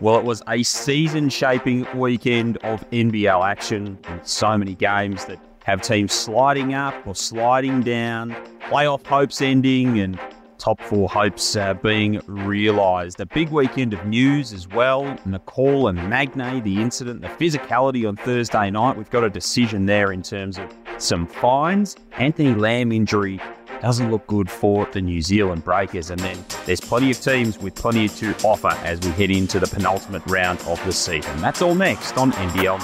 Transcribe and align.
Well, 0.00 0.16
it 0.16 0.24
was 0.24 0.42
a 0.48 0.62
season 0.62 1.28
shaping 1.28 1.86
weekend 1.94 2.56
of 2.58 2.88
NBL 2.90 3.46
action 3.46 3.98
with 4.10 4.26
so 4.26 4.56
many 4.56 4.74
games 4.74 5.26
that 5.26 5.38
have 5.64 5.82
teams 5.82 6.14
sliding 6.14 6.72
up 6.72 7.06
or 7.06 7.14
sliding 7.14 7.82
down, 7.82 8.34
playoff 8.60 9.04
hopes 9.04 9.42
ending, 9.42 10.00
and 10.00 10.18
top 10.56 10.80
four 10.80 11.06
hopes 11.06 11.54
uh, 11.54 11.74
being 11.74 12.18
realised. 12.26 13.20
A 13.20 13.26
big 13.26 13.50
weekend 13.50 13.92
of 13.92 14.02
news 14.06 14.54
as 14.54 14.66
well. 14.68 15.04
McCall 15.26 15.90
and 15.90 15.98
Magnay, 15.98 16.60
the 16.60 16.80
incident, 16.80 17.20
the 17.20 17.28
physicality 17.28 18.08
on 18.08 18.16
Thursday 18.16 18.70
night. 18.70 18.96
We've 18.96 19.10
got 19.10 19.24
a 19.24 19.30
decision 19.30 19.84
there 19.84 20.12
in 20.12 20.22
terms 20.22 20.58
of 20.58 20.74
some 20.96 21.26
fines. 21.26 21.94
Anthony 22.12 22.54
Lamb 22.54 22.90
injury 22.90 23.38
doesn't 23.80 24.10
look 24.10 24.26
good 24.26 24.50
for 24.50 24.86
the 24.92 25.00
New 25.00 25.22
Zealand 25.22 25.64
Breakers. 25.64 26.10
And 26.10 26.20
then 26.20 26.44
there's 26.66 26.80
plenty 26.80 27.10
of 27.10 27.20
teams 27.20 27.58
with 27.58 27.74
plenty 27.74 28.08
to 28.08 28.34
offer 28.44 28.72
as 28.84 29.00
we 29.00 29.10
head 29.10 29.30
into 29.30 29.58
the 29.58 29.66
penultimate 29.66 30.22
round 30.26 30.60
of 30.66 30.82
the 30.84 30.92
season. 30.92 31.40
That's 31.40 31.62
all 31.62 31.74
next 31.74 32.16
on 32.18 32.32
NBL 32.32 32.78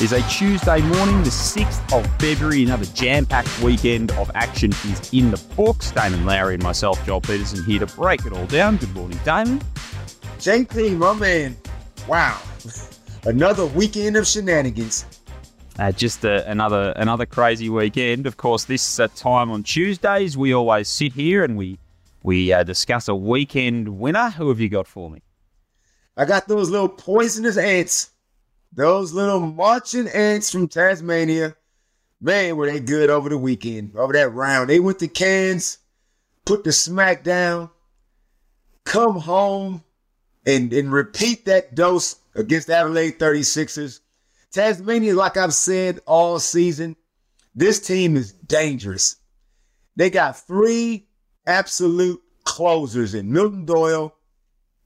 It's 0.00 0.12
a 0.12 0.22
Tuesday 0.28 0.80
morning, 0.80 1.24
the 1.24 1.30
6th 1.30 1.92
of 1.92 2.06
February. 2.20 2.62
Another 2.62 2.84
jam 2.94 3.26
packed 3.26 3.60
weekend 3.60 4.12
of 4.12 4.30
action 4.36 4.70
is 4.70 5.12
in 5.12 5.32
the 5.32 5.44
books. 5.56 5.90
Damon 5.90 6.24
Lowery 6.24 6.54
and 6.54 6.62
myself, 6.62 7.04
Joel 7.04 7.20
Peterson, 7.20 7.64
here 7.64 7.80
to 7.80 7.86
break 7.96 8.24
it 8.24 8.32
all 8.32 8.46
down. 8.46 8.76
Good 8.76 8.94
morning, 8.94 9.18
Damon. 9.24 9.60
JP, 10.38 10.98
my 10.98 11.14
man. 11.14 11.56
Wow. 12.06 12.40
Another 13.24 13.66
weekend 13.66 14.16
of 14.16 14.24
shenanigans. 14.24 15.04
Uh, 15.78 15.92
just 15.92 16.24
a, 16.24 16.48
another 16.50 16.92
another 16.96 17.24
crazy 17.24 17.68
weekend. 17.68 18.26
Of 18.26 18.36
course, 18.36 18.64
this 18.64 18.98
uh, 18.98 19.06
time 19.14 19.48
on 19.50 19.62
Tuesdays, 19.62 20.36
we 20.36 20.52
always 20.52 20.88
sit 20.88 21.12
here 21.12 21.44
and 21.44 21.56
we 21.56 21.78
we 22.24 22.52
uh, 22.52 22.64
discuss 22.64 23.06
a 23.06 23.14
weekend 23.14 24.00
winner. 24.00 24.30
Who 24.30 24.48
have 24.48 24.58
you 24.58 24.68
got 24.68 24.88
for 24.88 25.08
me? 25.08 25.22
I 26.16 26.24
got 26.24 26.48
those 26.48 26.68
little 26.68 26.88
poisonous 26.88 27.56
ants, 27.56 28.10
those 28.72 29.12
little 29.12 29.38
marching 29.38 30.08
ants 30.08 30.50
from 30.50 30.66
Tasmania. 30.66 31.54
Man, 32.20 32.56
were 32.56 32.66
they 32.66 32.80
good 32.80 33.08
over 33.08 33.28
the 33.28 33.38
weekend, 33.38 33.94
over 33.94 34.12
that 34.14 34.34
round. 34.34 34.68
They 34.68 34.80
went 34.80 34.98
to 34.98 35.06
Cairns, 35.06 35.78
put 36.44 36.64
the 36.64 36.72
smack 36.72 37.22
down, 37.22 37.70
come 38.84 39.20
home, 39.20 39.84
and, 40.44 40.72
and 40.72 40.90
repeat 40.90 41.44
that 41.44 41.76
dose 41.76 42.16
against 42.34 42.68
Adelaide 42.68 43.20
36ers 43.20 44.00
Tasmania, 44.52 45.14
like 45.14 45.36
I've 45.36 45.54
said 45.54 46.00
all 46.06 46.38
season, 46.38 46.96
this 47.54 47.80
team 47.80 48.16
is 48.16 48.32
dangerous. 48.32 49.16
They 49.96 50.10
got 50.10 50.38
three 50.38 51.08
absolute 51.46 52.20
closers 52.44 53.14
in 53.14 53.32
Milton 53.32 53.64
Doyle, 53.64 54.14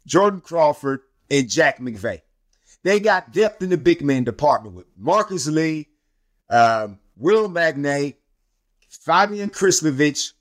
Jordan 0.06 0.40
Crawford, 0.40 1.00
and 1.30 1.48
Jack 1.48 1.78
McVeigh. 1.78 2.22
They 2.82 2.98
got 2.98 3.32
depth 3.32 3.62
in 3.62 3.70
the 3.70 3.76
big 3.76 4.02
man 4.02 4.24
department 4.24 4.74
with 4.74 4.86
Marcus 4.96 5.46
Lee, 5.46 5.88
um, 6.50 6.98
Will 7.16 7.48
Magnay, 7.48 8.16
Fabijan 8.90 9.52
Krslovic. 9.52 10.32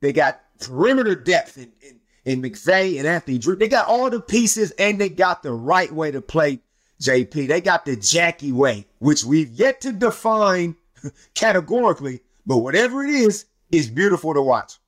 They 0.00 0.12
got 0.12 0.40
perimeter 0.60 1.14
depth 1.14 1.58
in, 1.58 1.72
in, 1.82 2.00
in 2.24 2.42
McVeigh 2.42 2.98
and 2.98 3.06
Anthony 3.06 3.38
Drew. 3.38 3.56
They 3.56 3.68
got 3.68 3.88
all 3.88 4.08
the 4.08 4.20
pieces 4.20 4.70
and 4.72 5.00
they 5.00 5.08
got 5.08 5.42
the 5.42 5.52
right 5.52 5.92
way 5.92 6.10
to 6.10 6.22
play 6.22 6.60
JP. 7.00 7.48
They 7.48 7.60
got 7.60 7.84
the 7.84 7.96
Jackie 7.96 8.52
way, 8.52 8.86
which 8.98 9.24
we've 9.24 9.50
yet 9.50 9.80
to 9.82 9.92
define 9.92 10.76
categorically, 11.34 12.20
but 12.46 12.58
whatever 12.58 13.04
it 13.04 13.10
is, 13.10 13.46
is 13.70 13.90
beautiful 13.90 14.34
to 14.34 14.42
watch. 14.42 14.78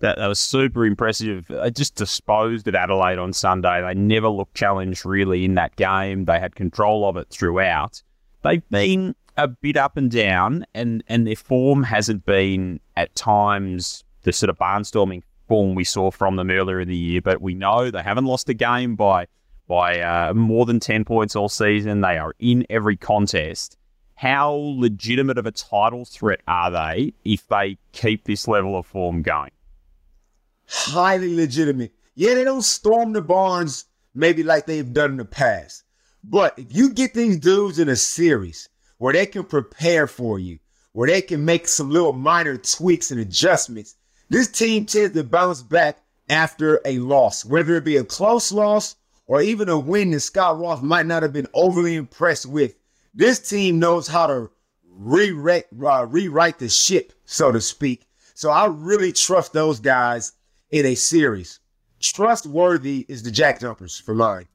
That, 0.00 0.18
that 0.18 0.26
was 0.26 0.38
super 0.38 0.84
impressive. 0.84 1.50
I 1.50 1.70
just 1.70 1.94
disposed 1.94 2.68
of 2.68 2.74
Adelaide 2.74 3.18
on 3.18 3.32
Sunday. 3.32 3.80
They 3.82 3.94
never 3.94 4.28
looked 4.28 4.54
challenged 4.54 5.06
really 5.06 5.44
in 5.44 5.54
that 5.54 5.76
game. 5.76 6.26
They 6.26 6.38
had 6.38 6.54
control 6.54 7.08
of 7.08 7.16
it 7.16 7.28
throughout. 7.30 8.02
They've 8.42 8.68
been 8.68 9.14
a 9.38 9.48
bit 9.48 9.76
up 9.76 9.96
and 9.96 10.10
down, 10.10 10.66
and, 10.74 11.02
and 11.08 11.26
their 11.26 11.36
form 11.36 11.82
hasn't 11.82 12.26
been 12.26 12.80
at 12.96 13.14
times 13.14 14.04
the 14.22 14.32
sort 14.32 14.50
of 14.50 14.58
barnstorming 14.58 15.22
form 15.48 15.74
we 15.74 15.84
saw 15.84 16.10
from 16.10 16.36
them 16.36 16.50
earlier 16.50 16.80
in 16.80 16.88
the 16.88 16.96
year. 16.96 17.22
But 17.22 17.40
we 17.40 17.54
know 17.54 17.90
they 17.90 18.02
haven't 18.02 18.26
lost 18.26 18.48
a 18.50 18.54
game 18.54 18.96
by 18.96 19.28
by 19.66 20.00
uh, 20.00 20.34
more 20.34 20.66
than 20.66 20.80
10 20.80 21.04
points 21.04 21.36
all 21.36 21.48
season. 21.48 22.00
They 22.00 22.18
are 22.18 22.34
in 22.38 22.66
every 22.70 22.96
contest. 22.96 23.76
How 24.14 24.52
legitimate 24.54 25.38
of 25.38 25.46
a 25.46 25.52
title 25.52 26.04
threat 26.04 26.40
are 26.48 26.70
they 26.70 27.12
if 27.24 27.46
they 27.48 27.76
keep 27.92 28.24
this 28.24 28.48
level 28.48 28.78
of 28.78 28.86
form 28.86 29.22
going? 29.22 29.50
Highly 30.68 31.36
legitimate. 31.36 31.92
Yeah, 32.14 32.34
they 32.34 32.44
don't 32.44 32.62
storm 32.62 33.12
the 33.12 33.20
barns 33.20 33.84
maybe 34.14 34.42
like 34.42 34.66
they've 34.66 34.92
done 34.92 35.12
in 35.12 35.16
the 35.18 35.24
past. 35.24 35.84
But 36.24 36.58
if 36.58 36.74
you 36.74 36.90
get 36.90 37.14
these 37.14 37.38
dudes 37.38 37.78
in 37.78 37.88
a 37.88 37.96
series 37.96 38.68
where 38.98 39.12
they 39.12 39.26
can 39.26 39.44
prepare 39.44 40.06
for 40.06 40.38
you, 40.38 40.58
where 40.92 41.08
they 41.08 41.20
can 41.20 41.44
make 41.44 41.68
some 41.68 41.90
little 41.90 42.14
minor 42.14 42.56
tweaks 42.56 43.10
and 43.10 43.20
adjustments, 43.20 43.96
this 44.30 44.48
team 44.48 44.86
tends 44.86 45.14
to 45.14 45.22
bounce 45.22 45.62
back 45.62 45.98
after 46.28 46.80
a 46.84 46.98
loss, 46.98 47.44
whether 47.44 47.76
it 47.76 47.84
be 47.84 47.98
a 47.98 48.04
close 48.04 48.50
loss 48.50 48.96
or 49.26 49.42
even 49.42 49.68
a 49.68 49.78
win 49.78 50.10
that 50.12 50.20
Scott 50.20 50.58
Roth 50.58 50.82
might 50.82 51.06
not 51.06 51.22
have 51.22 51.32
been 51.32 51.48
overly 51.54 51.96
impressed 51.96 52.46
with. 52.46 52.76
This 53.14 53.38
team 53.48 53.78
knows 53.78 54.06
how 54.06 54.26
to 54.26 54.50
rewrite, 54.88 55.66
uh, 55.84 56.06
rewrite 56.08 56.58
the 56.58 56.68
ship, 56.68 57.12
so 57.24 57.50
to 57.52 57.60
speak. 57.60 58.06
So 58.34 58.50
I 58.50 58.66
really 58.66 59.12
trust 59.12 59.52
those 59.52 59.80
guys 59.80 60.32
in 60.70 60.84
a 60.86 60.94
series. 60.94 61.60
Trustworthy 62.00 63.06
is 63.08 63.22
the 63.22 63.30
Jack 63.30 63.60
Jumpers 63.60 63.98
for 63.98 64.14
mine. 64.14 64.46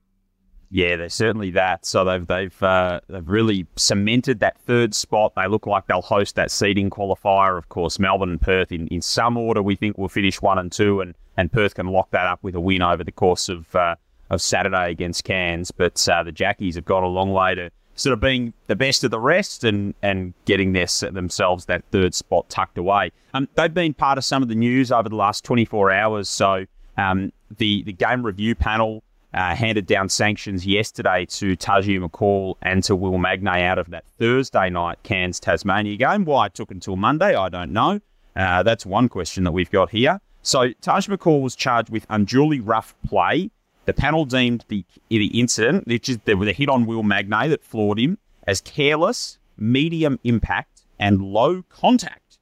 Yeah, 0.73 0.95
they're 0.95 1.09
certainly 1.09 1.51
that. 1.51 1.85
So 1.85 2.05
they've 2.05 2.25
they've 2.25 2.63
uh, 2.63 3.01
they've 3.09 3.27
really 3.27 3.67
cemented 3.75 4.39
that 4.39 4.57
third 4.61 4.95
spot. 4.95 5.33
They 5.35 5.47
look 5.47 5.67
like 5.67 5.87
they'll 5.87 6.01
host 6.01 6.35
that 6.35 6.49
seeding 6.49 6.89
qualifier. 6.89 7.57
Of 7.57 7.67
course, 7.67 7.99
Melbourne 7.99 8.29
and 8.29 8.41
Perth 8.41 8.71
in, 8.71 8.87
in 8.87 9.01
some 9.01 9.35
order. 9.35 9.61
We 9.61 9.75
think 9.75 9.97
will 9.97 10.07
finish 10.07 10.41
one 10.41 10.57
and 10.57 10.71
two, 10.71 11.01
and 11.01 11.13
and 11.35 11.51
Perth 11.51 11.75
can 11.75 11.87
lock 11.87 12.11
that 12.11 12.25
up 12.25 12.39
with 12.41 12.55
a 12.55 12.61
win 12.61 12.81
over 12.81 13.03
the 13.03 13.11
course 13.11 13.49
of 13.49 13.75
uh, 13.75 13.95
of 14.31 14.41
Saturday 14.41 14.89
against 14.89 15.23
Cairns. 15.25 15.69
But 15.69 16.07
uh, 16.09 16.23
the 16.23 16.31
Jackies 16.31 16.75
have 16.75 16.85
gone 16.85 17.03
a 17.03 17.07
long 17.07 17.31
way 17.31 17.53
to 17.53 17.69
sort 17.95 18.13
of 18.13 18.19
being 18.19 18.53
the 18.67 18.75
best 18.75 19.03
of 19.03 19.11
the 19.11 19.19
rest 19.19 19.63
and, 19.63 19.93
and 20.01 20.33
getting 20.45 20.73
their, 20.73 20.87
themselves 21.11 21.65
that 21.65 21.83
third 21.91 22.15
spot 22.15 22.49
tucked 22.49 22.77
away. 22.77 23.11
Um, 23.33 23.47
they've 23.55 23.73
been 23.73 23.93
part 23.93 24.17
of 24.17 24.25
some 24.25 24.41
of 24.41 24.49
the 24.49 24.55
news 24.55 24.91
over 24.91 25.09
the 25.09 25.15
last 25.15 25.43
24 25.43 25.91
hours. 25.91 26.29
So 26.29 26.65
um, 26.97 27.31
the, 27.57 27.83
the 27.83 27.93
game 27.93 28.25
review 28.25 28.55
panel 28.55 29.03
uh, 29.33 29.53
handed 29.53 29.85
down 29.85 30.09
sanctions 30.09 30.65
yesterday 30.65 31.25
to 31.25 31.55
Tahjere 31.55 32.07
McCall 32.07 32.55
and 32.61 32.83
to 32.85 32.95
Will 32.95 33.17
Magnay 33.17 33.63
out 33.63 33.77
of 33.77 33.89
that 33.91 34.05
Thursday 34.17 34.69
night 34.69 35.03
Cairns 35.03 35.39
Tasmania 35.39 35.97
game. 35.97 36.25
Why 36.25 36.47
it 36.47 36.53
took 36.53 36.71
until 36.71 36.95
Monday, 36.95 37.35
I 37.35 37.49
don't 37.49 37.71
know. 37.71 37.99
Uh, 38.35 38.63
that's 38.63 38.85
one 38.85 39.09
question 39.09 39.43
that 39.43 39.51
we've 39.51 39.71
got 39.71 39.89
here. 39.89 40.19
So 40.41 40.71
Taj 40.81 41.07
McCall 41.07 41.41
was 41.41 41.55
charged 41.55 41.89
with 41.89 42.05
unduly 42.09 42.61
rough 42.61 42.95
play 43.07 43.51
the 43.85 43.93
panel 43.93 44.25
deemed 44.25 44.65
the, 44.67 44.85
the 45.09 45.39
incident, 45.39 45.87
which 45.87 46.09
is 46.09 46.19
was 46.27 46.47
a 46.47 46.53
hit 46.53 46.69
on 46.69 46.85
Will 46.85 47.03
Magnay 47.03 47.49
that 47.49 47.63
floored 47.63 47.99
him, 47.99 48.17
as 48.47 48.61
careless, 48.61 49.39
medium 49.57 50.19
impact, 50.23 50.83
and 50.99 51.21
low 51.21 51.63
contact. 51.63 52.37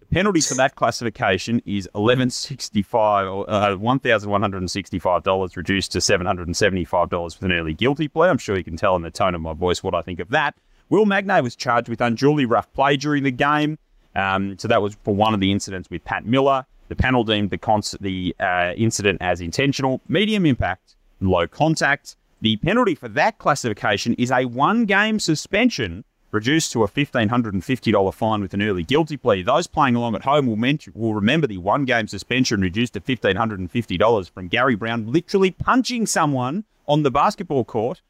The 0.00 0.06
penalty 0.06 0.40
for 0.40 0.54
that 0.54 0.76
classification 0.76 1.60
is 1.66 1.88
eleven 1.94 2.30
sixty 2.30 2.82
five, 2.82 3.26
uh, 3.26 3.76
one 3.76 3.98
thousand 3.98 4.30
one 4.30 4.40
hundred 4.40 4.58
and 4.58 4.70
sixty 4.70 4.98
five 4.98 5.24
dollars, 5.24 5.56
reduced 5.56 5.92
to 5.92 6.00
seven 6.00 6.26
hundred 6.26 6.46
and 6.46 6.56
seventy 6.56 6.84
five 6.84 7.10
dollars 7.10 7.40
with 7.40 7.50
an 7.50 7.56
early 7.56 7.74
guilty 7.74 8.08
plea. 8.08 8.28
I'm 8.28 8.38
sure 8.38 8.56
you 8.56 8.64
can 8.64 8.76
tell 8.76 8.94
in 8.96 9.02
the 9.02 9.10
tone 9.10 9.34
of 9.34 9.40
my 9.40 9.54
voice 9.54 9.82
what 9.82 9.94
I 9.94 10.02
think 10.02 10.20
of 10.20 10.30
that. 10.30 10.54
Will 10.90 11.06
Magnay 11.06 11.42
was 11.42 11.56
charged 11.56 11.88
with 11.88 12.00
unduly 12.00 12.44
rough 12.44 12.72
play 12.72 12.96
during 12.96 13.24
the 13.24 13.32
game. 13.32 13.78
Um, 14.14 14.56
so 14.58 14.68
that 14.68 14.80
was 14.80 14.96
for 15.02 15.14
one 15.14 15.34
of 15.34 15.40
the 15.40 15.50
incidents 15.50 15.90
with 15.90 16.04
Pat 16.04 16.24
Miller. 16.24 16.66
The 16.94 17.02
panel 17.02 17.24
deemed 17.24 17.50
the, 17.50 17.58
cons- 17.58 17.96
the 18.00 18.36
uh, 18.38 18.72
incident 18.76 19.18
as 19.20 19.40
intentional, 19.40 20.00
medium 20.06 20.46
impact, 20.46 20.94
low 21.20 21.48
contact. 21.48 22.14
The 22.40 22.56
penalty 22.58 22.94
for 22.94 23.08
that 23.08 23.38
classification 23.38 24.14
is 24.14 24.30
a 24.30 24.44
one 24.44 24.84
game 24.84 25.18
suspension 25.18 26.04
reduced 26.30 26.70
to 26.70 26.84
a 26.84 26.88
$1,550 26.88 28.14
fine 28.14 28.40
with 28.40 28.54
an 28.54 28.62
early 28.62 28.84
guilty 28.84 29.16
plea. 29.16 29.42
Those 29.42 29.66
playing 29.66 29.96
along 29.96 30.14
at 30.14 30.22
home 30.22 30.46
will, 30.46 30.78
will 30.94 31.14
remember 31.14 31.48
the 31.48 31.58
one 31.58 31.84
game 31.84 32.06
suspension 32.06 32.60
reduced 32.60 32.92
to 32.92 33.00
$1,550 33.00 34.30
from 34.30 34.46
Gary 34.46 34.76
Browne 34.76 35.10
literally 35.10 35.50
punching 35.50 36.06
someone 36.06 36.62
on 36.86 37.02
the 37.02 37.10
basketball 37.10 37.64
court. 37.64 38.02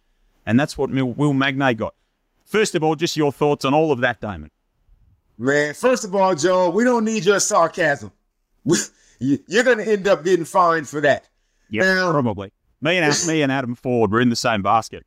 And 0.45 0.61
that's 0.61 0.77
what 0.77 0.91
Will 0.91 1.33
Magnay 1.33 1.79
got. 1.79 1.95
First 2.45 2.75
of 2.75 2.85
all, 2.85 2.97
just 2.97 3.17
your 3.17 3.33
thoughts 3.33 3.65
on 3.65 3.73
all 3.73 3.93
of 3.93 4.01
that, 4.01 4.21
Damon. 4.21 4.51
Man, 5.39 5.73
first 5.73 6.05
of 6.05 6.15
all, 6.15 6.35
Joe, 6.35 6.69
we 6.69 6.85
don't 6.85 7.07
need 7.07 7.25
your 7.25 7.41
sarcasm. 7.41 8.13
You're 9.19 9.65
going 9.65 9.79
to 9.79 9.87
end 9.91 10.09
up 10.09 10.25
getting 10.25 10.45
fined 10.45 10.89
for 10.89 11.01
that. 11.01 11.29
Yeah, 11.71 12.11
probably. 12.11 12.53
Me 12.81 12.99
and 12.99 13.27
me 13.27 13.43
and 13.43 13.51
Adam 13.51 13.75
Ford 13.75 14.13
were 14.13 14.21
in 14.21 14.29
the 14.29 14.37
same 14.37 14.63
basket. 14.63 15.05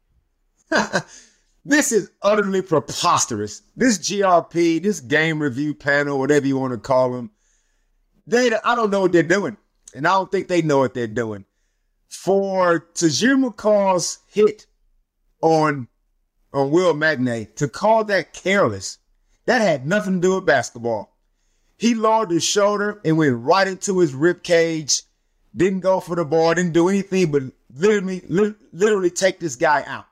this 1.66 1.92
is 1.92 2.10
utterly 2.22 2.62
preposterous. 2.62 3.62
This 3.76 4.00
GRP, 4.00 4.82
this 4.82 5.00
game 5.00 5.42
review 5.42 5.74
panel, 5.76 6.20
whatever 6.20 6.48
you 6.48 6.58
want 6.58 6.74
to 6.74 6.80
call 6.80 7.12
them, 7.12 7.32
they 8.26 8.52
I 8.64 8.76
don't 8.76 8.90
know 8.90 9.02
what 9.02 9.12
they're 9.12 9.24
doing. 9.24 9.58
and 9.94 10.08
I 10.08 10.14
don't 10.14 10.32
think 10.32 10.48
they 10.48 10.62
know 10.62 10.80
what 10.80 10.94
they're 10.94 11.08
doing. 11.08 11.46
For 12.10 12.88
Tahjere 12.94 13.52
McCall's 13.52 14.20
hit 14.28 14.66
on 15.42 15.88
on 16.54 16.72
Will 16.72 16.94
Magnay 16.94 17.56
to 17.56 17.68
call 17.68 18.04
that 18.06 18.34
careless, 18.34 18.98
that 19.46 19.62
had 19.62 19.86
nothing 19.86 20.16
to 20.16 20.28
do 20.28 20.36
with 20.36 20.46
basketball. 20.46 21.17
He 21.78 21.94
lowered 21.94 22.32
his 22.32 22.44
shoulder 22.44 23.00
and 23.06 23.18
went 23.18 23.38
right 23.38 23.68
into 23.68 24.00
his 24.00 24.14
rib 24.14 24.44
cage. 24.44 25.04
Didn't 25.56 25.80
go 25.82 26.00
for 26.00 26.16
the 26.16 26.26
ball, 26.26 26.54
didn't 26.54 26.74
do 26.74 26.90
anything 26.90 27.32
but 27.32 27.44
literally, 27.74 28.22
literally 28.28 29.10
take 29.10 29.40
this 29.40 29.56
guy 29.56 29.84
out. 29.88 30.06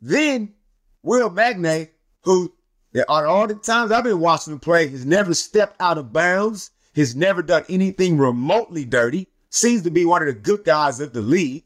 Then 0.00 0.54
Will 1.02 1.30
Magnay, 1.30 1.90
who 2.22 2.52
there 2.92 3.10
are 3.10 3.26
all 3.26 3.46
the 3.46 3.54
times 3.54 3.90
I've 3.90 4.04
been 4.04 4.20
watching 4.20 4.52
him 4.52 4.60
play, 4.60 4.88
has 4.88 5.06
never 5.06 5.34
stepped 5.34 5.80
out 5.80 5.98
of 5.98 6.12
bounds, 6.12 6.70
has 6.94 7.16
never 7.16 7.42
done 7.42 7.64
anything 7.68 8.18
remotely 8.18 8.84
dirty, 8.84 9.28
seems 9.50 9.82
to 9.82 9.90
be 9.90 10.04
one 10.04 10.22
of 10.22 10.26
the 10.26 10.40
good 10.40 10.64
guys 10.64 11.00
of 11.00 11.12
the 11.12 11.22
league. 11.22 11.64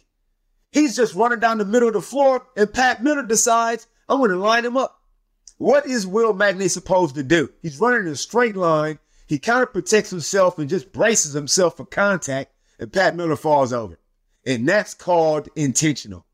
He's 0.70 0.96
just 0.96 1.14
running 1.14 1.40
down 1.40 1.58
the 1.58 1.64
middle 1.64 1.88
of 1.88 1.94
the 1.94 2.02
floor, 2.02 2.46
and 2.56 2.72
Pat 2.72 3.02
Miller 3.02 3.22
decides, 3.22 3.86
I'm 4.08 4.18
going 4.18 4.30
to 4.30 4.36
line 4.36 4.64
him 4.64 4.76
up. 4.76 5.00
What 5.58 5.86
is 5.86 6.06
Will 6.06 6.34
Magnay 6.34 6.68
supposed 6.68 7.14
to 7.14 7.22
do? 7.22 7.50
He's 7.62 7.80
running 7.80 8.06
in 8.06 8.12
a 8.12 8.16
straight 8.16 8.56
line. 8.56 8.98
He 9.26 9.38
kind 9.38 9.62
of 9.62 9.72
protects 9.72 10.10
himself 10.10 10.58
and 10.58 10.70
just 10.70 10.92
braces 10.92 11.32
himself 11.32 11.76
for 11.76 11.84
contact, 11.84 12.52
and 12.78 12.92
Pat 12.92 13.16
Miller 13.16 13.36
falls 13.36 13.72
over. 13.72 13.98
And 14.44 14.68
that's 14.68 14.94
called 14.94 15.48
intentional. 15.56 16.24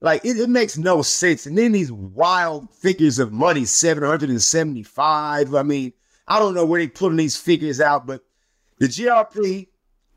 Like, 0.00 0.24
it, 0.24 0.38
it 0.38 0.50
makes 0.50 0.76
no 0.76 1.00
sense. 1.00 1.46
And 1.46 1.56
then 1.56 1.72
these 1.72 1.90
wild 1.90 2.70
figures 2.74 3.18
of 3.18 3.32
money, 3.32 3.64
775. 3.64 5.54
I 5.54 5.62
mean, 5.62 5.94
I 6.28 6.38
don't 6.38 6.54
know 6.54 6.66
where 6.66 6.80
they 6.80 6.88
putting 6.88 7.16
these 7.16 7.36
figures 7.36 7.80
out, 7.80 8.06
but 8.06 8.22
the 8.78 8.86
GRP, 8.86 9.68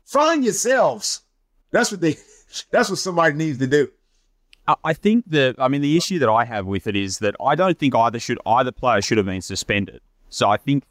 find 0.04 0.44
yourselves. 0.44 1.22
That's 1.70 1.90
what 1.90 2.00
they 2.00 2.16
that's 2.70 2.90
what 2.90 2.98
somebody 2.98 3.34
needs 3.34 3.58
to 3.58 3.66
do. 3.66 3.90
I 4.84 4.92
think 4.92 5.24
that 5.28 5.54
I 5.58 5.68
mean 5.68 5.80
the 5.80 5.96
issue 5.96 6.18
that 6.18 6.28
I 6.28 6.44
have 6.44 6.66
with 6.66 6.86
it 6.86 6.96
is 6.96 7.18
that 7.20 7.34
I 7.42 7.54
don't 7.54 7.78
think 7.78 7.94
either 7.94 8.18
should 8.18 8.38
either 8.44 8.72
player 8.72 9.00
should 9.00 9.16
have 9.16 9.26
been 9.26 9.40
suspended. 9.40 10.02
So 10.28 10.50
I 10.50 10.58
think 10.58 10.84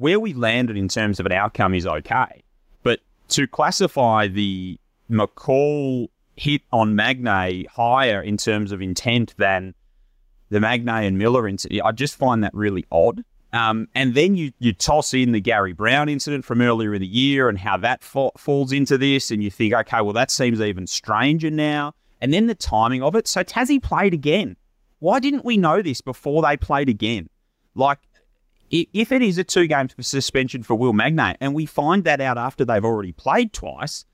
where 0.00 0.18
we 0.18 0.32
landed 0.32 0.76
in 0.76 0.88
terms 0.88 1.20
of 1.20 1.26
an 1.26 1.32
outcome 1.32 1.74
is 1.74 1.86
okay, 1.86 2.42
but 2.82 3.00
to 3.28 3.46
classify 3.46 4.26
the 4.26 4.78
McCall 5.10 6.08
hit 6.36 6.62
on 6.72 6.94
Magnay 6.94 7.66
higher 7.66 8.22
in 8.22 8.38
terms 8.38 8.72
of 8.72 8.80
intent 8.80 9.34
than 9.36 9.74
the 10.48 10.58
Magnay 10.58 11.06
and 11.06 11.18
Miller 11.18 11.46
incident, 11.46 11.82
I 11.84 11.92
just 11.92 12.16
find 12.16 12.42
that 12.42 12.54
really 12.54 12.86
odd. 12.90 13.22
Um, 13.52 13.88
and 13.94 14.14
then 14.14 14.36
you 14.36 14.52
you 14.58 14.72
toss 14.72 15.12
in 15.12 15.32
the 15.32 15.40
Gary 15.40 15.72
Browne 15.72 16.08
incident 16.08 16.44
from 16.44 16.62
earlier 16.62 16.94
in 16.94 17.00
the 17.00 17.06
year 17.06 17.48
and 17.48 17.58
how 17.58 17.76
that 17.78 18.02
fa- 18.02 18.30
falls 18.38 18.72
into 18.72 18.96
this, 18.96 19.30
and 19.30 19.42
you 19.42 19.50
think, 19.50 19.74
okay, 19.74 20.00
well 20.00 20.14
that 20.14 20.30
seems 20.30 20.60
even 20.60 20.86
stranger 20.86 21.50
now. 21.50 21.92
And 22.22 22.32
then 22.32 22.46
the 22.46 22.54
timing 22.54 23.02
of 23.02 23.14
it. 23.16 23.26
So 23.28 23.42
Tassie 23.42 23.82
played 23.82 24.14
again. 24.14 24.56
Why 25.00 25.20
didn't 25.20 25.44
we 25.44 25.56
know 25.56 25.82
this 25.82 26.00
before 26.00 26.42
they 26.42 26.56
played 26.56 26.88
again? 26.88 27.28
Like, 27.74 27.98
if 28.70 29.12
it 29.12 29.22
is 29.22 29.38
a 29.38 29.44
two 29.44 29.66
game 29.66 29.88
suspension 30.00 30.62
for 30.62 30.74
Will 30.74 30.92
Magnay, 30.92 31.36
and 31.40 31.54
we 31.54 31.66
find 31.66 32.04
that 32.04 32.20
out 32.20 32.38
after 32.38 32.64
they've 32.64 32.84
already 32.84 33.12
played 33.12 33.52
twice, 33.52 34.04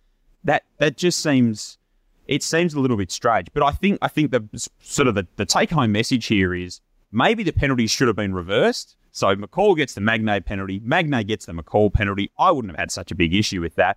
that 0.44 0.64
that 0.78 0.96
just 0.96 1.22
seems 1.22 1.78
it 2.26 2.42
seems 2.42 2.74
a 2.74 2.80
little 2.80 2.96
bit 2.96 3.12
strange. 3.12 3.48
But 3.52 3.62
I 3.62 3.72
think 3.72 3.98
I 4.02 4.08
think 4.08 4.30
the 4.30 4.68
sort 4.80 5.08
of 5.08 5.14
the, 5.14 5.26
the 5.36 5.46
take 5.46 5.70
home 5.70 5.92
message 5.92 6.26
here 6.26 6.54
is 6.54 6.80
maybe 7.12 7.42
the 7.42 7.52
penalties 7.52 7.90
should 7.90 8.08
have 8.08 8.16
been 8.16 8.34
reversed 8.34 8.96
so 9.16 9.34
McCall 9.34 9.74
gets 9.74 9.94
the 9.94 10.02
Magnay 10.02 10.44
penalty. 10.44 10.78
Magnay 10.80 11.26
gets 11.26 11.46
the 11.46 11.54
McCall 11.54 11.90
penalty. 11.90 12.30
I 12.38 12.50
wouldn't 12.50 12.70
have 12.72 12.78
had 12.78 12.90
such 12.90 13.10
a 13.10 13.14
big 13.14 13.32
issue 13.32 13.62
with 13.62 13.74
that. 13.76 13.96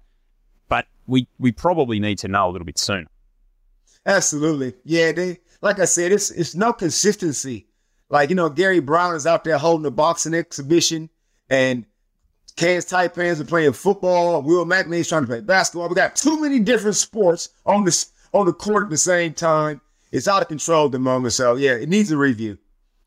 But 0.69 0.85
we 1.07 1.27
we 1.38 1.51
probably 1.51 2.00
need 2.00 2.19
to 2.19 2.29
know 2.29 2.47
a 2.47 2.51
little 2.51 2.65
bit 2.65 2.77
sooner. 2.77 3.07
Absolutely. 4.06 4.75
Yeah, 4.85 5.11
they 5.11 5.39
like 5.61 5.79
I 5.79 5.85
said, 5.85 6.13
it's 6.13 6.31
it's 6.31 6.56
no 6.56 6.71
consistency. 6.71 7.67
Like, 8.09 8.29
you 8.29 8.35
know, 8.35 8.50
Gary 8.50 8.79
Browne 8.79 9.15
is 9.15 9.27
out 9.27 9.44
there 9.44 9.57
holding 9.57 9.85
a 9.85 9.91
boxing 9.91 10.33
exhibition 10.33 11.09
and 11.50 11.85
Cairns 12.56 12.85
Taipans 12.85 13.39
are 13.39 13.45
playing 13.45 13.73
football. 13.73 14.41
Will 14.41 14.69
is 14.69 15.07
trying 15.07 15.23
to 15.23 15.27
play 15.27 15.41
basketball. 15.41 15.88
We 15.88 15.95
got 15.95 16.15
too 16.15 16.41
many 16.41 16.59
different 16.59 16.97
sports 16.97 17.50
on 17.65 17.85
this 17.85 18.11
on 18.33 18.45
the 18.45 18.53
court 18.53 18.83
at 18.83 18.89
the 18.89 18.97
same 18.97 19.33
time. 19.33 19.81
It's 20.11 20.27
out 20.27 20.41
of 20.41 20.47
control 20.47 20.88
at 20.88 20.91
the 20.91 21.00
moment. 21.00 21.33
So 21.33 21.56
yeah, 21.56 21.75
it 21.75 21.88
needs 21.88 22.11
a 22.11 22.17
review. 22.17 22.57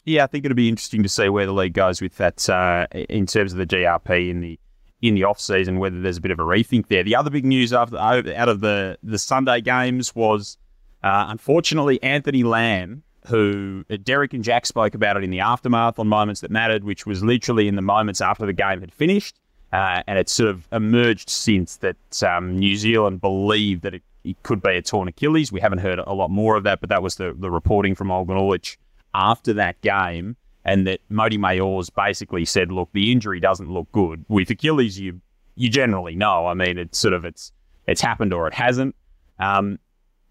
Yeah, 0.04 0.24
I 0.24 0.26
think 0.26 0.44
it'll 0.44 0.56
be 0.56 0.68
interesting 0.68 1.02
to 1.02 1.08
see 1.08 1.28
where 1.28 1.46
the 1.46 1.52
league 1.52 1.74
goes 1.74 2.00
with 2.00 2.16
that 2.16 2.48
uh, 2.48 2.86
in 2.92 3.26
terms 3.26 3.52
of 3.52 3.58
the 3.58 3.66
GRP 3.66 4.30
in 4.30 4.40
the 4.40 4.58
in 5.00 5.14
the 5.14 5.24
off 5.24 5.38
season. 5.38 5.78
Whether 5.78 6.00
there's 6.00 6.16
a 6.16 6.20
bit 6.22 6.30
of 6.30 6.38
a 6.38 6.44
rethink 6.44 6.88
there. 6.88 7.04
The 7.04 7.16
other 7.16 7.30
big 7.30 7.44
news 7.44 7.72
after 7.72 7.98
out 7.98 8.26
of 8.26 8.60
the 8.60 8.98
the 9.02 9.18
Sunday 9.18 9.60
games 9.60 10.14
was 10.14 10.56
uh, 11.02 11.26
unfortunately 11.28 12.02
Anthony 12.02 12.42
Lamb, 12.42 13.02
who 13.26 13.84
uh, 13.90 13.96
Derek 14.02 14.34
and 14.34 14.42
Jack 14.42 14.66
spoke 14.66 14.94
about 14.94 15.16
it 15.16 15.24
in 15.24 15.30
the 15.30 15.40
aftermath 15.40 15.98
on 15.98 16.08
Moments 16.08 16.40
That 16.40 16.50
Mattered, 16.50 16.84
which 16.84 17.06
was 17.06 17.22
literally 17.22 17.68
in 17.68 17.76
the 17.76 17.82
moments 17.82 18.20
after 18.20 18.46
the 18.46 18.52
game 18.52 18.80
had 18.80 18.92
finished. 18.92 19.38
Uh, 19.72 20.02
and 20.06 20.18
it's 20.18 20.32
sort 20.32 20.50
of 20.50 20.68
emerged 20.70 21.30
since 21.30 21.76
that 21.76 22.22
um, 22.22 22.58
New 22.58 22.76
Zealand 22.76 23.20
believed 23.20 23.82
that 23.82 23.94
it, 23.94 24.02
it, 24.22 24.42
could 24.42 24.60
be 24.60 24.76
a 24.76 24.82
torn 24.82 25.08
Achilles. 25.08 25.50
We 25.50 25.60
haven't 25.60 25.78
heard 25.78 25.98
a 25.98 26.12
lot 26.12 26.30
more 26.30 26.56
of 26.56 26.64
that, 26.64 26.80
but 26.80 26.90
that 26.90 27.02
was 27.02 27.16
the, 27.16 27.34
the 27.38 27.50
reporting 27.50 27.94
from 27.94 28.08
Olgun 28.08 28.36
Uluc 28.36 28.76
after 29.14 29.54
that 29.54 29.80
game, 29.80 30.36
and 30.64 30.86
that 30.86 31.00
Mody 31.10 31.38
Maor 31.38 31.88
basically 31.94 32.44
said, 32.44 32.70
"Look, 32.70 32.90
the 32.92 33.10
injury 33.10 33.40
doesn't 33.40 33.70
look 33.70 33.90
good. 33.92 34.26
With 34.28 34.50
Achilles, 34.50 35.00
you 35.00 35.22
you 35.54 35.70
generally 35.70 36.16
know. 36.16 36.46
I 36.46 36.54
mean, 36.54 36.76
it's 36.76 36.98
sort 36.98 37.14
of 37.14 37.24
it's 37.24 37.50
it's 37.86 38.00
happened 38.00 38.32
or 38.32 38.46
it 38.48 38.54
hasn't. 38.54 38.94
Um, 39.38 39.78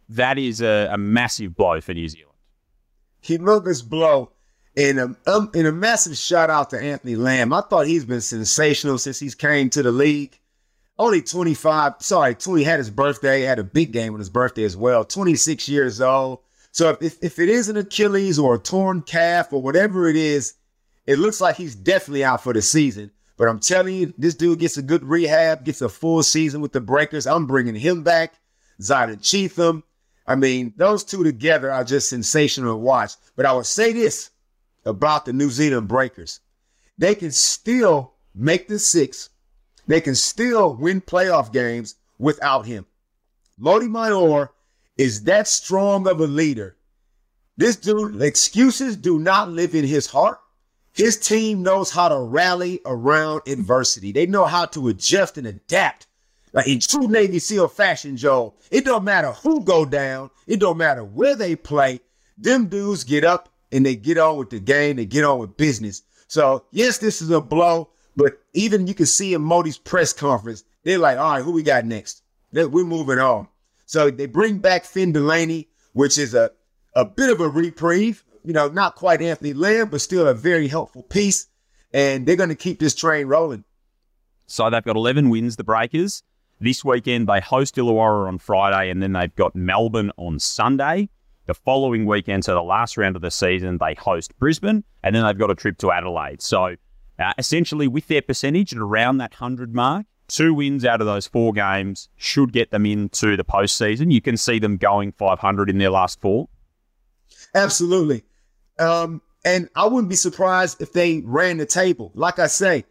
that 0.09 0.37
is 0.37 0.61
a, 0.61 0.89
a, 0.91 0.97
massive 0.97 1.55
blow 1.55 1.81
for 1.81 1.94
New 1.94 2.07
Zealand. 2.07 2.31
Humongous 3.23 3.88
blow." 3.88 4.31
And 4.75 5.00
a, 5.00 5.15
um, 5.27 5.51
and 5.53 5.68
a 5.68 5.71
massive 5.71 6.18
shout 6.18 6.50
out 6.50 6.69
to 6.69 6.79
Anthony 6.79 7.18
Lamb. 7.18 7.51
I 7.51 7.59
thought 7.62 7.88
he's 7.88 8.06
been 8.06 8.21
sensational 8.21 8.97
since 8.97 9.19
he's 9.19 9.35
came 9.35 9.69
to 9.71 9.83
the 9.83 9.91
league. 9.91 10.39
Only 10.97 11.21
25, 11.21 11.95
sorry, 12.00 12.35
20 12.35 12.63
had 12.63 12.77
his 12.77 12.89
birthday, 12.89 13.41
had 13.41 13.59
a 13.59 13.63
big 13.63 13.91
game 13.91 14.13
on 14.13 14.19
his 14.19 14.29
birthday 14.29 14.63
as 14.63 14.77
well. 14.77 15.03
26 15.03 15.68
years 15.68 16.00
old. 16.00 16.39
So 16.71 16.95
if, 17.01 17.18
if 17.21 17.39
it 17.39 17.50
is 17.50 17.69
an 17.69 17.77
Achilles 17.77 18.39
or 18.39 18.56
a 18.56 18.59
torn 18.59 19.01
calf 19.01 19.51
or 19.51 19.62
whatever 19.62 20.07
it 20.07 20.15
is, 20.15 20.53
it 21.06 21.19
looks 21.19 21.41
like 21.41 21.56
he's 21.56 21.75
definitely 21.75 22.23
out 22.23 22.44
for 22.44 22.53
the 22.53 22.62
season. 22.62 23.12
But 23.38 23.50
I'm 23.50 23.59
telling 23.59 23.95
you, 23.95 24.13
this 24.18 24.35
dude 24.35 24.59
gets 24.59 24.77
a 24.77 24.81
good 24.81 25.03
rehab, 25.03 25.65
gets 25.65 25.81
a 25.81 25.89
full 25.89 26.21
season 26.23 26.62
with 26.62 26.71
the 26.71 26.79
Breakers. 26.79 27.25
I'm 27.25 27.47
bringing 27.47 27.75
him 27.75 28.03
back. 28.03 28.35
Zylan 28.79 29.28
Cheatham. 29.28 29.83
I 30.31 30.35
mean, 30.35 30.73
those 30.78 31.04
two 31.04 31.26
together 31.26 31.69
are 31.69 31.83
just 31.83 32.07
sensational 32.07 32.71
to 32.71 32.78
watch. 32.78 33.16
But 33.35 33.45
I 33.45 33.52
would 33.52 33.66
say 33.66 33.92
this 33.92 34.30
about 34.85 35.26
the 35.26 35.33
New 35.33 35.50
Zealand 35.50 35.90
Breakers. 35.90 36.40
They 36.97 37.16
can 37.16 37.31
still 37.31 38.14
make 38.33 38.69
the 38.69 38.80
six. 38.80 39.30
They 39.88 40.00
can 40.00 40.16
still 40.16 40.73
win 40.76 41.02
playoff 41.02 41.52
games 41.52 41.95
without 42.18 42.66
him. 42.66 42.85
Mody 43.59 43.90
Maor 43.90 44.47
is 44.97 45.23
that 45.23 45.50
strong 45.50 46.07
of 46.07 46.21
a 46.21 46.28
leader. 46.28 46.78
This 47.57 47.76
dude, 47.76 48.21
excuses 48.21 48.95
do 48.95 49.19
not 49.19 49.50
live 49.50 49.76
in 49.76 49.83
his 49.83 50.07
heart. 50.07 50.40
His 50.94 51.18
team 51.18 51.61
knows 51.61 51.92
how 51.92 52.07
to 52.07 52.18
rally 52.18 52.80
around 52.85 53.42
adversity. 53.47 54.14
They 54.14 54.28
know 54.28 54.45
how 54.45 54.66
to 54.68 54.88
adjust 54.88 55.38
and 55.38 55.45
adapt. 55.45 56.07
Like 56.53 56.67
in 56.67 56.79
true 56.79 57.07
Navy 57.07 57.39
SEAL 57.39 57.69
fashion, 57.69 58.17
Joe, 58.17 58.55
it 58.69 58.85
don't 58.85 59.03
matter 59.03 59.31
who 59.31 59.63
go 59.63 59.85
down. 59.85 60.29
It 60.47 60.59
don't 60.59 60.77
matter 60.77 61.03
where 61.03 61.35
they 61.35 61.55
play. 61.55 62.01
Them 62.37 62.67
dudes 62.67 63.03
get 63.03 63.23
up 63.23 63.49
and 63.71 63.85
they 63.85 63.95
get 63.95 64.17
on 64.17 64.37
with 64.37 64.49
the 64.49 64.59
game. 64.59 64.97
They 64.97 65.05
get 65.05 65.23
on 65.23 65.39
with 65.39 65.55
business. 65.55 66.01
So 66.27 66.65
yes, 66.71 66.97
this 66.97 67.21
is 67.21 67.29
a 67.29 67.39
blow, 67.39 67.89
but 68.15 68.39
even 68.53 68.87
you 68.87 68.93
can 68.93 69.05
see 69.05 69.33
in 69.33 69.41
Mody's 69.41 69.77
press 69.77 70.11
conference, 70.13 70.63
they're 70.83 70.97
like, 70.97 71.17
all 71.17 71.31
right, 71.31 71.43
who 71.43 71.51
we 71.51 71.63
got 71.63 71.85
next? 71.85 72.23
We're 72.51 72.83
moving 72.83 73.19
on. 73.19 73.47
So 73.85 74.09
they 74.09 74.25
bring 74.25 74.57
back 74.59 74.85
Finn 74.85 75.11
Delaney, 75.11 75.69
which 75.93 76.17
is 76.17 76.33
a, 76.33 76.51
a 76.95 77.05
bit 77.05 77.29
of 77.29 77.39
a 77.39 77.47
reprieve. 77.47 78.23
You 78.43 78.53
know, 78.53 78.67
not 78.67 78.95
quite 78.95 79.21
Anthony 79.21 79.53
Lamb, 79.53 79.89
but 79.89 80.01
still 80.01 80.27
a 80.27 80.33
very 80.33 80.67
helpful 80.67 81.03
piece. 81.03 81.47
And 81.93 82.25
they're 82.25 82.35
going 82.35 82.49
to 82.49 82.55
keep 82.55 82.79
this 82.79 82.95
train 82.95 83.27
rolling. 83.27 83.63
So 84.47 84.69
they've 84.69 84.83
got 84.83 84.95
11 84.95 85.29
wins, 85.29 85.55
the 85.55 85.63
Breakers. 85.63 86.23
This 86.63 86.85
weekend, 86.85 87.27
they 87.27 87.41
host 87.41 87.75
Illawarra 87.75 88.27
on 88.27 88.37
Friday, 88.37 88.91
and 88.91 89.01
then 89.01 89.13
they've 89.13 89.35
got 89.35 89.56
Melbourne 89.56 90.11
on 90.15 90.37
Sunday. 90.37 91.09
The 91.47 91.56
following 91.56 92.06
weekend, 92.06 92.45
so 92.45 92.53
the 92.53 92.61
last 92.61 92.97
round 92.97 93.15
of 93.15 93.23
the 93.23 93.31
season, 93.31 93.80
they 93.80 93.95
host 93.95 94.37
Brisbane, 94.37 94.83
and 95.01 95.15
then 95.15 95.25
they've 95.25 95.39
got 95.39 95.49
a 95.49 95.56
trip 95.56 95.80
to 95.80 95.91
Adelaide. 95.91 96.39
So 96.39 96.75
uh, 97.18 97.33
essentially, 97.39 97.87
with 97.87 98.07
their 98.09 98.21
percentage 98.21 98.73
at 98.73 98.77
around 98.77 99.18
that 99.18 99.31
100 99.31 99.73
mark, 99.73 100.06
two 100.27 100.53
wins 100.53 100.85
out 100.85 101.01
of 101.01 101.07
those 101.07 101.25
four 101.25 101.51
games 101.51 102.09
should 102.15 102.53
get 102.53 102.69
them 102.69 102.85
into 102.85 103.35
the 103.35 103.44
postseason. 103.44 104.11
You 104.11 104.21
can 104.21 104.37
see 104.37 104.59
them 104.59 104.77
going 104.77 105.13
500 105.13 105.68
in 105.68 105.80
their 105.80 105.89
last 105.89 106.21
four. 106.21 106.47
Absolutely. 107.56 108.23
Um, 108.77 109.23
and 109.44 109.68
I 109.75 109.87
wouldn't 109.87 110.09
be 110.09 110.15
surprised 110.15 110.80
if 110.80 110.94
they 110.94 111.23
ran 111.25 111.57
the 111.57 111.65
table. 111.65 112.11
Like 112.13 112.37
I 112.37 112.45
say, 112.45 112.85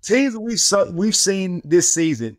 teams 0.00 0.34
we've 0.34 0.94
we've 0.94 1.14
seen 1.14 1.60
this 1.62 1.92
season 1.92 2.38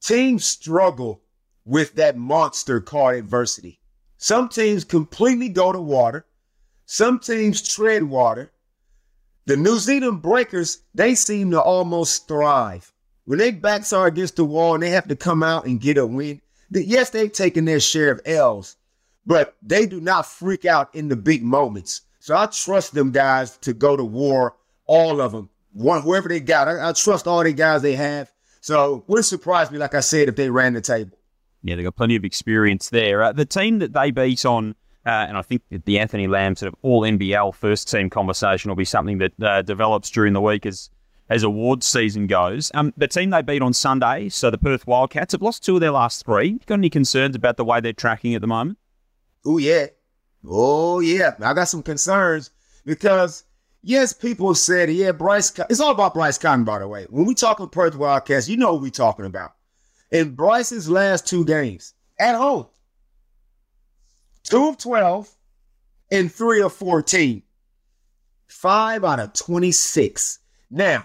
teams 0.00 0.44
struggle 0.44 1.22
with 1.64 1.94
that 1.96 2.16
monster 2.16 2.80
called 2.80 3.14
adversity. 3.14 3.80
Some 4.16 4.48
teams 4.48 4.84
completely 4.84 5.48
go 5.48 5.72
to 5.72 5.80
water. 5.80 6.26
Some 6.86 7.18
teams 7.18 7.66
tread 7.66 8.04
water. 8.04 8.50
The 9.46 9.56
New 9.56 9.78
Zealand 9.78 10.22
Breakers, 10.22 10.82
they 10.94 11.14
seem 11.14 11.50
to 11.52 11.60
almost 11.60 12.28
thrive. 12.28 12.92
When 13.24 13.38
their 13.38 13.52
backs 13.52 13.92
are 13.92 14.06
against 14.06 14.36
the 14.36 14.44
wall 14.44 14.74
and 14.74 14.82
they 14.82 14.90
have 14.90 15.08
to 15.08 15.16
come 15.16 15.42
out 15.42 15.66
and 15.66 15.80
get 15.80 15.98
a 15.98 16.06
win, 16.06 16.40
yes, 16.70 17.10
they've 17.10 17.32
taken 17.32 17.64
their 17.64 17.80
share 17.80 18.10
of 18.10 18.20
L's, 18.24 18.76
but 19.26 19.56
they 19.62 19.86
do 19.86 20.00
not 20.00 20.26
freak 20.26 20.64
out 20.64 20.94
in 20.94 21.08
the 21.08 21.16
big 21.16 21.42
moments. 21.42 22.02
So 22.20 22.36
I 22.36 22.46
trust 22.46 22.94
them 22.94 23.10
guys 23.10 23.56
to 23.58 23.72
go 23.72 23.96
to 23.96 24.04
war, 24.04 24.56
all 24.86 25.20
of 25.20 25.32
them, 25.32 25.50
one 25.72 26.02
whoever 26.02 26.28
they 26.28 26.40
got. 26.40 26.68
I, 26.68 26.88
I 26.88 26.92
trust 26.92 27.26
all 27.26 27.42
the 27.42 27.52
guys 27.52 27.82
they 27.82 27.96
have. 27.96 28.32
So 28.60 29.04
wouldn't 29.06 29.26
surprise 29.26 29.70
me, 29.70 29.78
like 29.78 29.94
I 29.94 30.00
said, 30.00 30.28
if 30.28 30.36
they 30.36 30.50
ran 30.50 30.74
the 30.74 30.80
table. 30.80 31.16
Yeah, 31.62 31.76
they've 31.76 31.84
got 31.84 31.96
plenty 31.96 32.16
of 32.16 32.24
experience 32.24 32.90
there. 32.90 33.22
Uh, 33.22 33.32
the 33.32 33.44
team 33.44 33.78
that 33.80 33.92
they 33.92 34.10
beat 34.10 34.44
on, 34.44 34.74
uh, 35.04 35.10
and 35.10 35.36
I 35.36 35.42
think 35.42 35.62
the 35.70 35.98
Anthony 35.98 36.26
Lamb 36.26 36.56
sort 36.56 36.72
of 36.72 36.78
all 36.82 37.02
NBL 37.02 37.54
first 37.54 37.90
team 37.90 38.10
conversation 38.10 38.68
will 38.68 38.76
be 38.76 38.84
something 38.84 39.18
that 39.18 39.32
uh, 39.42 39.62
develops 39.62 40.10
during 40.10 40.32
the 40.32 40.40
week 40.40 40.66
as 40.66 40.90
as 41.30 41.42
awards 41.42 41.86
season 41.86 42.26
goes. 42.26 42.70
Um, 42.74 42.94
the 42.96 43.08
team 43.08 43.30
they 43.30 43.42
beat 43.42 43.60
on 43.60 43.72
Sunday, 43.72 44.30
so 44.30 44.50
the 44.50 44.58
Perth 44.58 44.86
Wildcats, 44.86 45.32
have 45.32 45.42
lost 45.42 45.62
two 45.62 45.74
of 45.74 45.80
their 45.80 45.90
last 45.90 46.24
three. 46.24 46.58
Got 46.66 46.78
any 46.78 46.88
concerns 46.88 47.36
about 47.36 47.56
the 47.58 47.64
way 47.64 47.80
they're 47.80 47.92
tracking 47.92 48.34
at 48.34 48.40
the 48.40 48.46
moment? 48.46 48.78
Oh 49.44 49.58
yeah, 49.58 49.86
oh 50.46 51.00
yeah. 51.00 51.34
I 51.40 51.52
got 51.52 51.68
some 51.68 51.82
concerns 51.82 52.50
because 52.84 53.44
yes, 53.88 54.12
people 54.12 54.54
said 54.54 54.90
yeah, 54.90 55.12
Bryce. 55.12 55.52
It's 55.70 55.80
all 55.80 55.92
about 55.92 56.14
Bryce 56.14 56.38
Cotton, 56.38 56.64
by 56.64 56.78
the 56.78 56.86
way. 56.86 57.06
When 57.10 57.26
we 57.26 57.34
talk 57.34 57.58
about 57.58 57.72
Perth 57.72 57.96
Wildcats, 57.96 58.48
you 58.48 58.56
know 58.56 58.74
what 58.74 58.82
we're 58.82 58.90
talking 58.90 59.24
about 59.24 59.52
in 60.10 60.34
Bryce's 60.34 60.88
last 60.88 61.26
two 61.26 61.44
games 61.44 61.94
at 62.20 62.36
home. 62.36 62.66
Two 64.44 64.68
of 64.68 64.78
12 64.78 65.28
and 66.10 66.32
three 66.32 66.62
of 66.62 66.72
14. 66.72 67.42
Five 68.46 69.04
out 69.04 69.20
of 69.20 69.32
26. 69.34 70.38
Now, 70.70 71.04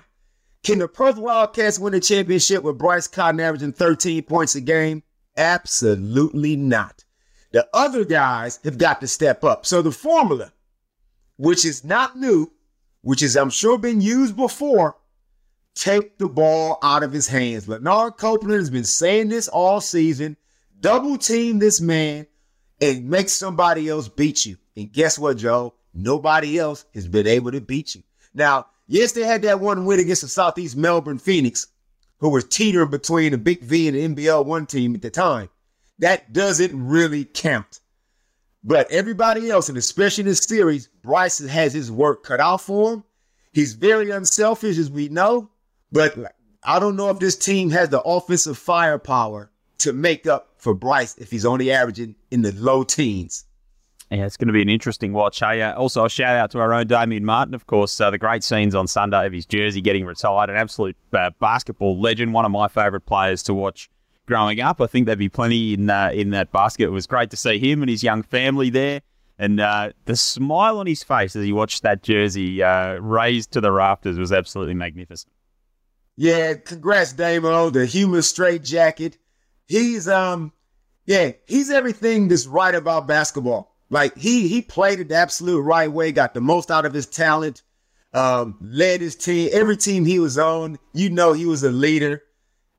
can 0.64 0.80
the 0.80 0.88
Perth 0.88 1.18
Wildcats 1.18 1.80
win 1.80 1.94
the 1.94 2.00
championship 2.00 2.64
with 2.64 2.78
Bryce 2.78 3.08
Cotton 3.08 3.40
averaging 3.40 3.74
13 3.74 4.24
points 4.24 4.56
a 4.56 4.62
game? 4.62 5.04
Absolutely 5.36 6.56
not. 6.56 7.04
The 7.52 7.68
other 7.74 8.06
guys 8.06 8.60
have 8.64 8.78
got 8.78 9.02
to 9.02 9.08
step 9.08 9.44
up. 9.44 9.66
So 9.66 9.82
the 9.82 9.92
formula, 9.92 10.54
which 11.38 11.66
is 11.66 11.84
not 11.84 12.18
new, 12.18 12.50
which 13.04 13.22
is 13.22 13.38
I'm 13.38 13.50
sure 13.50 13.78
been 13.78 14.02
used 14.02 14.36
before, 14.36 14.98
take 15.76 16.18
the 16.18 16.28
ball 16.28 16.80
out 16.82 17.04
of 17.04 17.12
his 17.12 17.28
hands. 17.28 17.68
Lanard 17.68 18.18
Copeland 18.18 18.60
has 18.60 18.70
been 18.70 18.84
saying 18.84 19.30
this 19.30 19.48
all 19.48 19.82
season. 19.82 20.38
Double 20.80 21.18
team 21.18 21.60
this 21.60 21.80
man 21.80 22.26
and 22.82 23.10
make 23.10 23.30
somebody 23.30 23.88
else 23.88 24.08
beat 24.08 24.46
you. 24.46 24.58
And 24.76 24.92
guess 24.92 25.20
what, 25.20 25.38
Joe? 25.38 25.76
Nobody 25.94 26.58
else 26.58 26.86
has 26.94 27.08
been 27.08 27.28
able 27.28 27.52
to 27.52 27.62
beat 27.62 27.96
you. 27.96 28.04
Now, 28.34 28.68
yes, 28.88 29.12
they 29.12 29.22
had 29.22 29.44
that 29.44 29.60
one 29.60 29.86
win 29.86 30.00
against 30.00 30.24
the 30.24 30.28
Southeast 30.28 30.76
Melbourne 30.76 31.20
Phoenix, 31.20 31.68
who 32.20 32.30
was 32.30 32.46
teetering 32.46 32.90
between 32.90 33.32
the 33.32 33.38
Big 33.38 33.62
V 33.62 33.88
and 33.88 34.16
the 34.16 34.24
NBL 34.24 34.46
one 34.46 34.66
team 34.66 34.96
at 34.96 35.02
the 35.02 35.10
time. 35.10 35.50
That 36.00 36.34
doesn't 36.34 36.88
really 36.88 37.26
count. 37.26 37.80
But 38.64 38.90
everybody 38.92 39.50
else, 39.50 39.70
and 39.70 39.78
especially 39.78 40.24
this 40.24 40.40
series, 40.40 40.88
Bryce 41.02 41.40
has 41.40 41.74
his 41.74 41.92
work 41.92 42.24
cut 42.24 42.40
out 42.40 42.62
for 42.62 42.94
him. 42.94 43.04
He's 43.52 43.74
very 43.74 44.10
unselfish, 44.10 44.78
as 44.78 44.90
we 44.90 45.10
know. 45.10 45.50
But 45.92 46.34
I 46.64 46.80
don't 46.80 46.96
know 46.96 47.10
if 47.10 47.20
this 47.20 47.36
team 47.36 47.70
has 47.72 47.90
the 47.90 48.02
offensive 48.02 48.58
firepower 48.58 49.52
to 49.80 49.94
make 49.94 50.26
up 50.28 50.54
for 50.58 50.74
Bryce 50.74 51.18
if 51.18 51.30
he's 51.30 51.46
only 51.46 51.72
averaging 51.72 52.16
in 52.32 52.42
the 52.42 52.54
low 52.54 52.84
teens. 52.84 53.46
Yeah, 54.10 54.26
it's 54.26 54.38
going 54.38 54.48
to 54.48 54.54
be 54.54 54.62
an 54.62 54.70
interesting 54.70 55.12
watch. 55.12 55.40
Hey, 55.40 55.62
uh, 55.62 55.74
also 55.74 56.06
a 56.06 56.10
shout 56.10 56.38
out 56.38 56.52
to 56.52 56.60
our 56.60 56.72
own 56.74 56.88
Damian 56.88 57.26
Martin, 57.26 57.54
of 57.54 57.66
course. 57.66 58.00
Uh, 58.00 58.12
the 58.12 58.18
great 58.18 58.44
scenes 58.44 58.76
on 58.76 58.88
Sunday 58.88 59.26
of 59.26 59.34
his 59.34 59.46
jersey 59.46 59.82
getting 59.82 60.06
retired, 60.06 60.50
an 60.50 60.56
absolute 60.56 60.96
uh, 61.14 61.32
basketball 61.40 62.00
legend, 62.00 62.32
one 62.32 62.46
of 62.46 62.52
my 62.52 62.68
favourite 62.68 63.06
players 63.06 63.44
to 63.44 63.54
watch 63.54 63.90
growing 64.26 64.60
up. 64.60 64.82
I 64.82 64.88
think 64.88 65.06
there'd 65.06 65.20
be 65.20 65.30
plenty 65.30 65.74
in 65.74 65.90
uh, 65.90 66.12
in 66.14 66.32
that 66.32 66.52
basket. 66.52 66.86
It 66.86 66.92
was 66.92 67.08
great 67.08 67.30
to 67.32 67.38
see 67.38 67.60
him 67.60 67.82
and 67.82 67.90
his 67.90 68.04
young 68.04 68.24
family 68.24 68.70
there, 68.70 69.02
and 69.38 69.60
uh, 69.60 69.92
the 70.06 70.16
smile 70.16 70.80
on 70.80 70.88
his 70.88 71.04
face 71.04 71.36
as 71.36 71.44
he 71.44 71.54
watched 71.54 71.84
that 71.84 72.04
jersey 72.04 72.62
uh, 72.64 72.96
raised 72.96 73.52
to 73.52 73.62
the 73.62 73.72
rafters 73.72 74.18
was 74.18 74.32
absolutely 74.32 74.76
magnificent. 74.76 75.32
Yeah, 76.16 76.54
congrats, 76.54 77.14
Damo. 77.14 77.70
The 77.70 77.86
human 77.86 78.22
straight 78.22 78.64
jacket. 78.64 79.18
He's 79.68 80.08
um, 80.08 80.54
yeah, 81.06 81.32
he's 81.48 81.70
everything 81.70 82.28
that's 82.28 82.48
right 82.48 82.76
about 82.76 83.08
basketball. 83.08 83.76
Like 83.90 84.18
he 84.18 84.48
he 84.48 84.62
played 84.62 85.00
it 85.00 85.10
the 85.10 85.16
absolute 85.16 85.62
right 85.62 85.92
way, 85.92 86.12
got 86.12 86.34
the 86.34 86.42
most 86.42 86.72
out 86.72 86.86
of 86.86 86.94
his 86.94 87.06
talent, 87.06 87.62
um, 88.14 88.58
led 88.62 89.02
his 89.02 89.16
team. 89.16 89.50
Every 89.54 89.78
team 89.78 90.06
he 90.06 90.20
was 90.20 90.38
on, 90.38 90.80
you 90.94 91.10
know, 91.10 91.34
he 91.34 91.46
was 91.46 91.64
a 91.64 91.72
leader. 91.72 92.24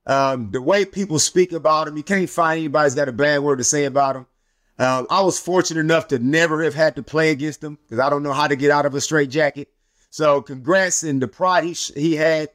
Um, 0.07 0.51
the 0.51 0.61
way 0.61 0.85
people 0.85 1.19
speak 1.19 1.53
about 1.53 1.89
him, 1.89 1.97
you 1.97 2.03
can't 2.03 2.29
find 2.29 2.59
anybody's 2.59 2.95
got 2.95 3.09
a 3.09 3.13
bad 3.13 3.41
word 3.41 3.57
to 3.57 3.65
say 3.65 3.85
about 3.85 4.17
him. 4.17 4.27
Um, 4.79 5.07
I 5.09 5.23
was 5.23 5.39
fortunate 5.39 5.81
enough 5.81 6.09
to 6.09 6.19
never 6.19 6.63
have 6.65 6.75
had 6.75 6.97
to 6.97 7.03
play 7.03 7.31
against 7.31 7.63
him 7.63 7.79
because 7.83 8.01
I 8.01 8.11
don't 8.11 8.23
know 8.23 8.33
how 8.33 8.49
to 8.49 8.57
get 8.57 8.71
out 8.71 8.87
of 8.87 8.95
a 8.95 9.01
straight 9.01 9.31
jacket. 9.31 9.69
So 10.11 10.43
congrats 10.43 11.03
and 11.03 11.23
the 11.23 11.29
pride 11.29 11.65
he 11.65 11.73
he 11.73 12.17
had 12.17 12.51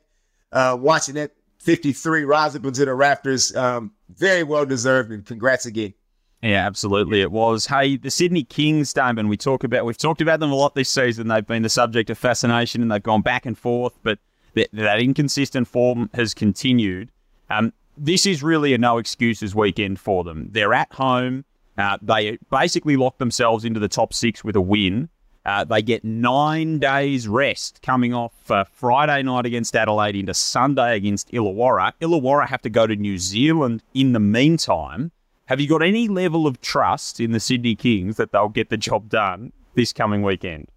uh, 0.51 0.77
watching 0.79 1.15
that 1.15 1.31
53 1.59 2.23
rise 2.23 2.55
up 2.55 2.65
into 2.65 2.85
the 2.85 2.91
Raptors. 2.91 3.55
Um, 3.55 3.91
very 4.09 4.43
well 4.43 4.65
deserved, 4.65 5.11
and 5.11 5.25
congrats 5.25 5.65
again. 5.65 5.93
Yeah, 6.41 6.65
absolutely, 6.65 7.21
it 7.21 7.31
was. 7.31 7.65
Hey, 7.67 7.97
the 7.97 8.09
Sydney 8.09 8.43
Kings, 8.43 8.93
Damon. 8.93 9.27
We 9.27 9.37
talk 9.37 9.63
about 9.63 9.85
we've 9.85 9.97
talked 9.97 10.21
about 10.21 10.39
them 10.39 10.51
a 10.51 10.55
lot 10.55 10.73
this 10.75 10.89
season. 10.89 11.27
They've 11.27 11.45
been 11.45 11.63
the 11.63 11.69
subject 11.69 12.09
of 12.09 12.17
fascination, 12.17 12.81
and 12.81 12.91
they've 12.91 13.03
gone 13.03 13.21
back 13.21 13.45
and 13.45 13.57
forth, 13.57 13.97
but 14.03 14.19
that 14.55 14.99
inconsistent 14.99 15.67
form 15.67 16.09
has 16.13 16.33
continued. 16.33 17.11
Um, 17.49 17.73
this 17.97 18.25
is 18.25 18.41
really 18.41 18.73
a 18.73 18.77
no 18.77 18.97
excuses 18.97 19.53
weekend 19.53 19.99
for 19.99 20.23
them. 20.23 20.47
They're 20.51 20.73
at 20.73 20.91
home. 20.93 21.45
Uh, 21.77 21.97
they 22.01 22.37
basically 22.51 22.97
lock 22.97 23.17
themselves 23.17 23.65
into 23.65 23.79
the 23.79 23.87
top 23.87 24.13
six 24.13 24.43
with 24.43 24.55
a 24.55 24.61
win. 24.61 25.09
Uh, 25.45 25.63
they 25.63 25.81
get 25.81 26.03
nine 26.03 26.77
days 26.79 27.27
rest 27.27 27.81
coming 27.81 28.13
off 28.13 28.51
uh, 28.51 28.65
Friday 28.65 29.23
night 29.23 29.45
against 29.45 29.75
Adelaide 29.75 30.15
into 30.15 30.33
Sunday 30.33 30.95
against 30.95 31.31
Illawarra. 31.31 31.93
Illawarra 32.01 32.47
have 32.47 32.61
to 32.61 32.69
go 32.69 32.85
to 32.85 32.95
New 32.95 33.17
Zealand 33.17 33.81
in 33.93 34.13
the 34.13 34.19
meantime. 34.19 35.11
Have 35.45 35.59
you 35.59 35.67
got 35.67 35.81
any 35.81 36.07
level 36.07 36.45
of 36.45 36.61
trust 36.61 37.19
in 37.19 37.31
the 37.31 37.39
Sydney 37.39 37.75
Kings 37.75 38.17
that 38.17 38.31
they'll 38.31 38.49
get 38.49 38.69
the 38.69 38.77
job 38.77 39.09
done 39.09 39.51
this 39.73 39.93
coming 39.93 40.21
weekend? 40.21 40.67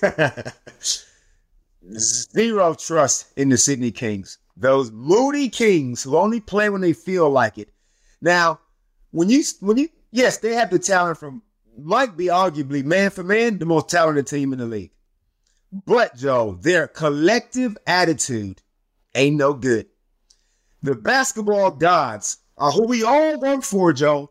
Zero 1.98 2.74
trust 2.74 3.26
in 3.36 3.48
the 3.48 3.58
Sydney 3.58 3.90
Kings. 3.90 4.38
Those 4.56 4.90
moody 4.90 5.48
Kings 5.48 6.02
who 6.02 6.16
only 6.16 6.40
play 6.40 6.68
when 6.68 6.80
they 6.80 6.92
feel 6.92 7.30
like 7.30 7.58
it. 7.58 7.70
Now, 8.20 8.60
when 9.10 9.28
you 9.28 9.42
when 9.60 9.78
you 9.78 9.88
yes, 10.10 10.38
they 10.38 10.54
have 10.54 10.70
the 10.70 10.78
talent 10.78 11.18
from 11.18 11.42
might 11.78 12.16
be 12.16 12.26
arguably 12.26 12.84
man 12.84 13.10
for 13.10 13.22
man 13.22 13.58
the 13.58 13.66
most 13.66 13.88
talented 13.88 14.26
team 14.26 14.52
in 14.52 14.58
the 14.58 14.66
league. 14.66 14.90
But 15.72 16.16
Joe, 16.16 16.58
their 16.60 16.86
collective 16.86 17.78
attitude 17.86 18.60
ain't 19.14 19.36
no 19.36 19.54
good. 19.54 19.86
The 20.82 20.94
basketball 20.94 21.70
gods 21.70 22.38
are 22.58 22.72
who 22.72 22.86
we 22.86 23.02
all 23.02 23.40
work 23.40 23.62
for, 23.62 23.92
Joe. 23.92 24.30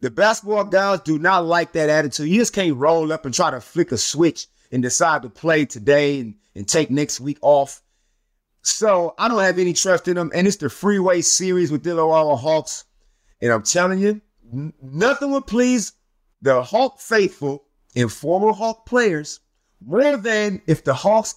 The 0.00 0.10
basketball 0.10 0.64
gods 0.64 1.02
do 1.04 1.18
not 1.18 1.46
like 1.46 1.72
that 1.72 1.88
attitude. 1.88 2.28
You 2.28 2.38
just 2.38 2.52
can't 2.52 2.76
roll 2.76 3.10
up 3.12 3.24
and 3.24 3.34
try 3.34 3.50
to 3.50 3.60
flick 3.60 3.92
a 3.92 3.96
switch 3.96 4.46
and 4.70 4.82
decide 4.82 5.22
to 5.22 5.30
play 5.30 5.64
today 5.64 6.20
and, 6.20 6.34
and 6.54 6.68
take 6.68 6.90
next 6.90 7.20
week 7.20 7.38
off. 7.40 7.80
So 8.64 9.14
I 9.18 9.28
don't 9.28 9.42
have 9.42 9.58
any 9.58 9.74
trust 9.74 10.08
in 10.08 10.16
them. 10.16 10.32
And 10.34 10.46
it's 10.46 10.56
the 10.56 10.70
freeway 10.70 11.20
series 11.20 11.70
with 11.70 11.84
the 11.84 11.90
Illawarra 11.90 12.38
Hawks. 12.38 12.84
And 13.42 13.52
I'm 13.52 13.62
telling 13.62 13.98
you, 13.98 14.22
n- 14.52 14.72
nothing 14.82 15.30
would 15.32 15.46
please 15.46 15.92
the 16.40 16.62
Hawk 16.62 16.98
faithful 16.98 17.64
and 17.94 18.10
former 18.10 18.52
Hawk 18.52 18.86
players 18.86 19.40
more 19.84 20.16
than 20.16 20.62
if 20.66 20.82
the 20.82 20.94
Hawks 20.94 21.34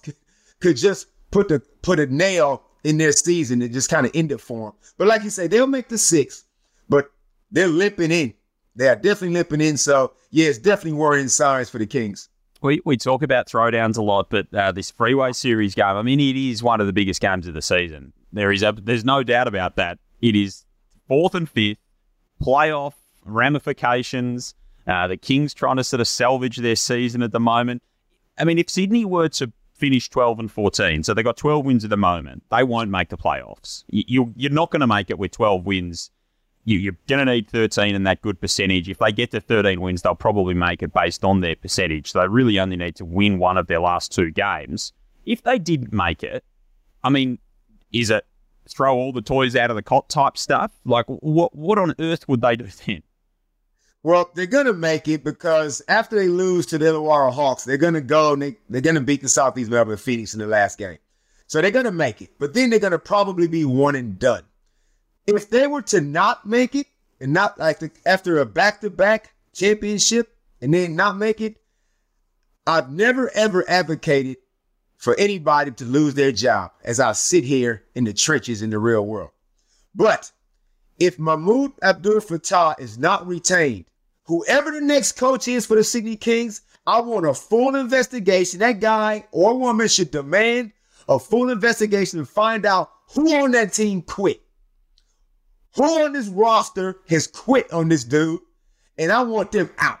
could 0.60 0.76
just 0.76 1.06
put 1.30 1.48
the 1.48 1.60
put 1.82 2.00
a 2.00 2.06
nail 2.06 2.62
in 2.82 2.96
their 2.96 3.12
season 3.12 3.60
and 3.60 3.74
just 3.74 3.90
kind 3.90 4.06
of 4.06 4.12
end 4.14 4.32
it 4.32 4.40
for 4.40 4.70
them. 4.70 4.78
But 4.96 5.08
like 5.08 5.22
you 5.22 5.30
say, 5.30 5.46
they'll 5.48 5.66
make 5.66 5.88
the 5.88 5.98
six, 5.98 6.44
but 6.88 7.10
they're 7.50 7.68
limping 7.68 8.10
in. 8.10 8.32
They 8.74 8.88
are 8.88 8.96
definitely 8.96 9.34
limping 9.34 9.60
in. 9.60 9.76
So 9.76 10.12
yeah, 10.30 10.46
it's 10.46 10.58
definitely 10.58 10.98
worrying 10.98 11.28
signs 11.28 11.68
for 11.68 11.78
the 11.78 11.86
Kings. 11.86 12.30
We, 12.60 12.80
we 12.84 12.96
talk 12.96 13.22
about 13.22 13.46
throwdowns 13.46 13.96
a 13.96 14.02
lot, 14.02 14.30
but 14.30 14.52
uh, 14.52 14.72
this 14.72 14.90
freeway 14.90 15.32
series 15.32 15.74
game, 15.74 15.86
I 15.86 16.02
mean, 16.02 16.20
it 16.20 16.36
is 16.36 16.62
one 16.62 16.80
of 16.80 16.86
the 16.86 16.92
biggest 16.92 17.20
games 17.20 17.46
of 17.46 17.54
the 17.54 17.62
season. 17.62 18.12
There 18.32 18.50
is 18.50 18.62
a, 18.62 18.72
there's 18.72 19.04
no 19.04 19.22
doubt 19.22 19.46
about 19.46 19.76
that. 19.76 19.98
It 20.20 20.34
is 20.34 20.64
fourth 21.06 21.34
and 21.34 21.48
fifth 21.48 21.78
playoff 22.42 22.94
ramifications. 23.24 24.54
Uh, 24.86 25.06
the 25.06 25.16
Kings 25.16 25.54
trying 25.54 25.76
to 25.76 25.84
sort 25.84 26.00
of 26.00 26.08
salvage 26.08 26.56
their 26.56 26.76
season 26.76 27.22
at 27.22 27.30
the 27.30 27.40
moment. 27.40 27.82
I 28.38 28.44
mean, 28.44 28.58
if 28.58 28.70
Sydney 28.70 29.04
were 29.04 29.28
to 29.30 29.52
finish 29.78 30.10
12 30.10 30.40
and 30.40 30.52
14. 30.52 31.04
So 31.04 31.14
they 31.14 31.22
got 31.22 31.36
12 31.36 31.64
wins 31.64 31.84
at 31.84 31.90
the 31.90 31.96
moment. 31.96 32.42
They 32.50 32.64
won't 32.64 32.90
make 32.90 33.08
the 33.08 33.16
playoffs. 33.16 33.84
You, 33.88 34.34
you're 34.36 34.50
not 34.50 34.70
going 34.70 34.80
to 34.80 34.86
make 34.86 35.08
it 35.08 35.18
with 35.18 35.30
12 35.30 35.64
wins. 35.64 36.10
You, 36.68 36.78
you're 36.78 36.96
going 37.08 37.24
to 37.24 37.32
need 37.32 37.48
13 37.48 37.94
and 37.94 38.06
that 38.06 38.20
good 38.20 38.40
percentage. 38.40 38.90
If 38.90 38.98
they 38.98 39.10
get 39.10 39.30
to 39.30 39.40
13 39.40 39.80
wins, 39.80 40.02
they'll 40.02 40.14
probably 40.14 40.52
make 40.52 40.82
it 40.82 40.92
based 40.92 41.24
on 41.24 41.40
their 41.40 41.56
percentage. 41.56 42.12
So 42.12 42.20
they 42.20 42.28
really 42.28 42.58
only 42.58 42.76
need 42.76 42.96
to 42.96 43.06
win 43.06 43.38
one 43.38 43.56
of 43.56 43.68
their 43.68 43.80
last 43.80 44.12
two 44.12 44.30
games. 44.30 44.92
If 45.24 45.42
they 45.42 45.58
did 45.58 45.94
make 45.94 46.22
it, 46.22 46.44
I 47.02 47.08
mean, 47.08 47.38
is 47.90 48.10
it 48.10 48.26
throw 48.68 48.94
all 48.94 49.12
the 49.12 49.22
toys 49.22 49.56
out 49.56 49.70
of 49.70 49.76
the 49.76 49.82
cot 49.82 50.10
type 50.10 50.36
stuff? 50.36 50.72
Like, 50.84 51.06
what 51.08 51.56
what 51.56 51.78
on 51.78 51.94
earth 51.98 52.28
would 52.28 52.42
they 52.42 52.56
do 52.56 52.66
then? 52.86 53.02
Well, 54.02 54.30
they're 54.34 54.46
gonna 54.46 54.74
make 54.74 55.08
it 55.08 55.24
because 55.24 55.82
after 55.88 56.16
they 56.16 56.28
lose 56.28 56.66
to 56.66 56.78
the 56.78 56.84
Illawarra 56.84 57.32
Hawks, 57.32 57.64
they're 57.64 57.78
gonna 57.78 58.00
go 58.00 58.34
and 58.34 58.42
they, 58.42 58.56
they're 58.68 58.80
gonna 58.82 59.00
beat 59.00 59.22
the 59.22 59.28
Southeast 59.28 59.70
Melbourne 59.70 59.96
Phoenix 59.96 60.34
in 60.34 60.40
the 60.40 60.46
last 60.46 60.78
game. 60.78 60.98
So 61.46 61.60
they're 61.62 61.70
gonna 61.70 61.90
make 61.90 62.20
it, 62.20 62.38
but 62.38 62.52
then 62.52 62.68
they're 62.68 62.78
gonna 62.78 62.98
probably 62.98 63.48
be 63.48 63.64
one 63.64 63.96
and 63.96 64.18
done. 64.18 64.44
If 65.28 65.50
they 65.50 65.66
were 65.66 65.82
to 65.82 66.00
not 66.00 66.46
make 66.46 66.74
it 66.74 66.86
and 67.20 67.34
not 67.34 67.58
like 67.58 67.80
the, 67.80 67.90
after 68.06 68.38
a 68.38 68.46
back-to-back 68.46 69.34
championship 69.52 70.34
and 70.62 70.72
then 70.72 70.96
not 70.96 71.18
make 71.18 71.42
it, 71.42 71.56
I've 72.66 72.90
never 72.90 73.30
ever 73.34 73.62
advocated 73.68 74.38
for 74.96 75.14
anybody 75.18 75.70
to 75.72 75.84
lose 75.84 76.14
their 76.14 76.32
job 76.32 76.70
as 76.82 76.98
I 76.98 77.12
sit 77.12 77.44
here 77.44 77.84
in 77.94 78.04
the 78.04 78.14
trenches 78.14 78.62
in 78.62 78.70
the 78.70 78.78
real 78.78 79.04
world. 79.04 79.28
But 79.94 80.32
if 80.98 81.18
Mahmoud 81.18 81.76
Abdelfattah 81.82 82.80
is 82.80 82.96
not 82.96 83.26
retained, 83.26 83.84
whoever 84.24 84.70
the 84.70 84.80
next 84.80 85.12
coach 85.12 85.46
is 85.46 85.66
for 85.66 85.76
the 85.76 85.84
Sydney 85.84 86.16
Kings, 86.16 86.62
I 86.86 87.02
want 87.02 87.26
a 87.26 87.34
full 87.34 87.74
investigation. 87.74 88.60
That 88.60 88.80
guy 88.80 89.26
or 89.30 89.58
woman 89.58 89.88
should 89.88 90.10
demand 90.10 90.72
a 91.06 91.18
full 91.18 91.50
investigation 91.50 92.18
and 92.18 92.28
find 92.28 92.64
out 92.64 92.90
who 93.12 93.44
on 93.44 93.50
that 93.50 93.74
team 93.74 94.00
quit. 94.00 94.40
Who 95.78 96.04
on 96.04 96.12
this 96.12 96.28
roster 96.28 96.96
has 97.08 97.26
quit 97.26 97.72
on 97.72 97.88
this 97.88 98.04
dude, 98.04 98.40
and 98.98 99.10
I 99.10 99.22
want 99.22 99.52
them 99.52 99.70
out. 99.78 100.00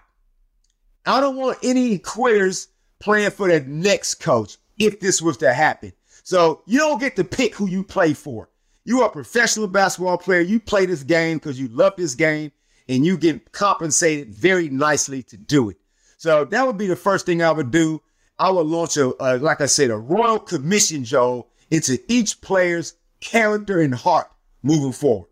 I 1.06 1.20
don't 1.20 1.36
want 1.36 1.58
any 1.62 1.98
quitters 1.98 2.68
playing 2.98 3.30
for 3.30 3.48
the 3.48 3.60
next 3.60 4.16
coach 4.16 4.58
if 4.78 5.00
this 5.00 5.22
was 5.22 5.36
to 5.38 5.54
happen. 5.54 5.92
So 6.24 6.62
you 6.66 6.78
don't 6.78 7.00
get 7.00 7.16
to 7.16 7.24
pick 7.24 7.54
who 7.54 7.68
you 7.68 7.84
play 7.84 8.12
for. 8.12 8.50
You 8.84 9.02
are 9.02 9.08
a 9.08 9.12
professional 9.12 9.68
basketball 9.68 10.18
player. 10.18 10.40
You 10.40 10.60
play 10.60 10.84
this 10.84 11.02
game 11.02 11.38
because 11.38 11.60
you 11.60 11.68
love 11.68 11.94
this 11.96 12.14
game 12.14 12.52
and 12.88 13.06
you 13.06 13.16
get 13.16 13.52
compensated 13.52 14.34
very 14.34 14.68
nicely 14.68 15.22
to 15.24 15.36
do 15.36 15.70
it. 15.70 15.76
So 16.16 16.44
that 16.46 16.66
would 16.66 16.76
be 16.76 16.86
the 16.86 16.96
first 16.96 17.24
thing 17.24 17.40
I 17.40 17.52
would 17.52 17.70
do. 17.70 18.02
I 18.38 18.50
would 18.50 18.66
launch 18.66 18.96
a, 18.96 19.06
like 19.38 19.60
I 19.60 19.66
said, 19.66 19.90
a 19.90 19.96
royal 19.96 20.38
commission, 20.38 21.04
Joe, 21.04 21.46
into 21.70 21.98
each 22.08 22.40
player's 22.40 22.94
character 23.20 23.80
and 23.80 23.94
heart 23.94 24.28
moving 24.62 24.92
forward. 24.92 25.28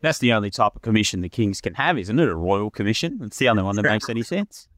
That's 0.00 0.18
the 0.18 0.32
only 0.32 0.50
type 0.50 0.76
of 0.76 0.82
commission 0.82 1.20
the 1.20 1.28
Kings 1.28 1.60
can 1.60 1.74
have, 1.74 1.98
isn't 1.98 2.18
it? 2.18 2.28
A 2.28 2.34
royal 2.34 2.70
commission. 2.70 3.20
It's 3.22 3.38
the 3.38 3.48
only 3.48 3.62
one 3.62 3.76
that 3.76 3.82
makes 3.82 4.08
any 4.08 4.22
sense. 4.22 4.68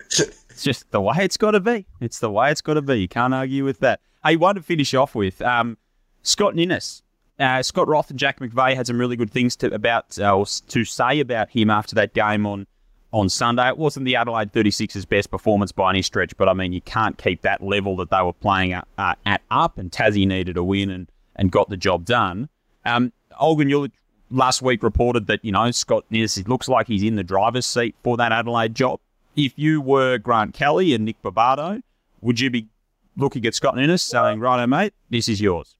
It's 0.00 0.62
just 0.62 0.90
the 0.90 1.00
way 1.00 1.16
it's 1.20 1.36
got 1.36 1.52
to 1.52 1.60
be. 1.60 1.86
It's 2.00 2.20
the 2.20 2.30
way 2.30 2.50
it's 2.50 2.60
got 2.60 2.74
to 2.74 2.82
be. 2.82 3.00
You 3.00 3.08
can't 3.08 3.34
argue 3.34 3.64
with 3.64 3.80
that. 3.80 4.00
Hey, 4.24 4.36
one 4.36 4.54
to 4.56 4.62
finish 4.62 4.94
off 4.94 5.14
with 5.14 5.40
um, 5.42 5.78
Scott 6.22 6.54
Ninnis. 6.54 7.02
Uh, 7.38 7.62
Scott 7.62 7.88
Roth 7.88 8.10
and 8.10 8.18
Jack 8.18 8.40
McVeigh 8.40 8.74
had 8.74 8.86
some 8.86 8.98
really 8.98 9.16
good 9.16 9.30
things 9.30 9.56
to 9.56 9.74
about 9.74 10.18
uh, 10.18 10.44
to 10.68 10.84
say 10.84 11.20
about 11.20 11.50
him 11.50 11.68
after 11.68 11.94
that 11.94 12.14
game 12.14 12.46
on 12.46 12.66
on 13.12 13.28
Sunday. 13.28 13.68
It 13.68 13.78
wasn't 13.78 14.06
the 14.06 14.16
Adelaide 14.16 14.52
36ers' 14.52 15.08
best 15.08 15.30
performance 15.30 15.72
by 15.72 15.90
any 15.90 16.02
stretch, 16.02 16.36
but 16.36 16.48
I 16.48 16.54
mean, 16.54 16.72
you 16.72 16.80
can't 16.80 17.16
keep 17.18 17.42
that 17.42 17.62
level 17.62 17.96
that 17.96 18.10
they 18.10 18.22
were 18.22 18.32
playing 18.32 18.72
at, 18.72 18.86
uh, 18.98 19.14
at 19.24 19.42
up, 19.50 19.78
and 19.78 19.90
Tassie 19.90 20.26
needed 20.26 20.56
a 20.56 20.64
win 20.64 20.90
and, 20.90 21.10
and 21.34 21.50
got 21.50 21.68
the 21.68 21.76
job 21.76 22.04
done. 22.04 22.48
Um, 22.84 23.12
Olgun, 23.40 23.68
you 23.68 23.88
last 24.30 24.62
week 24.62 24.82
reported 24.82 25.26
that, 25.26 25.44
you 25.44 25.52
know, 25.52 25.70
Scott 25.70 26.04
Ninnis, 26.10 26.46
looks 26.48 26.68
like 26.68 26.86
he's 26.86 27.02
in 27.02 27.16
the 27.16 27.24
driver's 27.24 27.66
seat 27.66 27.94
for 28.02 28.16
that 28.16 28.32
Adelaide 28.32 28.74
job. 28.74 29.00
If 29.36 29.52
you 29.56 29.80
were 29.80 30.18
Grant 30.18 30.54
Kelly 30.54 30.94
and 30.94 31.04
Nick 31.04 31.20
Barbato, 31.22 31.82
would 32.20 32.40
you 32.40 32.50
be 32.50 32.68
looking 33.16 33.44
at 33.46 33.54
Scott 33.54 33.76
Ninnis 33.76 34.02
saying, 34.02 34.40
righto, 34.40 34.66
mate, 34.66 34.94
this 35.10 35.28
is 35.28 35.40
yours? 35.40 35.76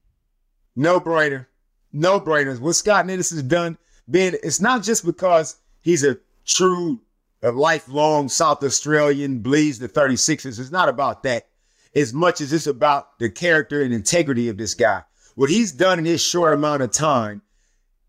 No 0.75 0.99
brainer. 0.99 1.47
No 1.91 2.19
brainers. 2.19 2.59
What 2.59 2.75
Scott 2.75 3.05
Ninnis 3.05 3.31
has 3.31 3.43
done, 3.43 3.77
being 4.09 4.35
it's 4.43 4.61
not 4.61 4.83
just 4.83 5.05
because 5.05 5.57
he's 5.81 6.03
a 6.03 6.17
true, 6.45 7.01
a 7.41 7.51
lifelong 7.51 8.29
South 8.29 8.63
Australian, 8.63 9.39
bleeds 9.39 9.79
the 9.79 9.89
36ers. 9.89 10.59
It's 10.59 10.71
not 10.71 10.89
about 10.89 11.23
that 11.23 11.47
as 11.95 12.13
much 12.13 12.41
as 12.41 12.53
it's 12.53 12.67
about 12.67 13.17
the 13.17 13.29
character 13.29 13.81
and 13.81 13.93
integrity 13.93 14.49
of 14.49 14.57
this 14.57 14.75
guy. 14.75 15.01
What 15.35 15.49
he's 15.49 15.71
done 15.71 15.99
in 15.99 16.05
his 16.05 16.21
short 16.21 16.53
amount 16.53 16.83
of 16.83 16.91
time, 16.91 17.41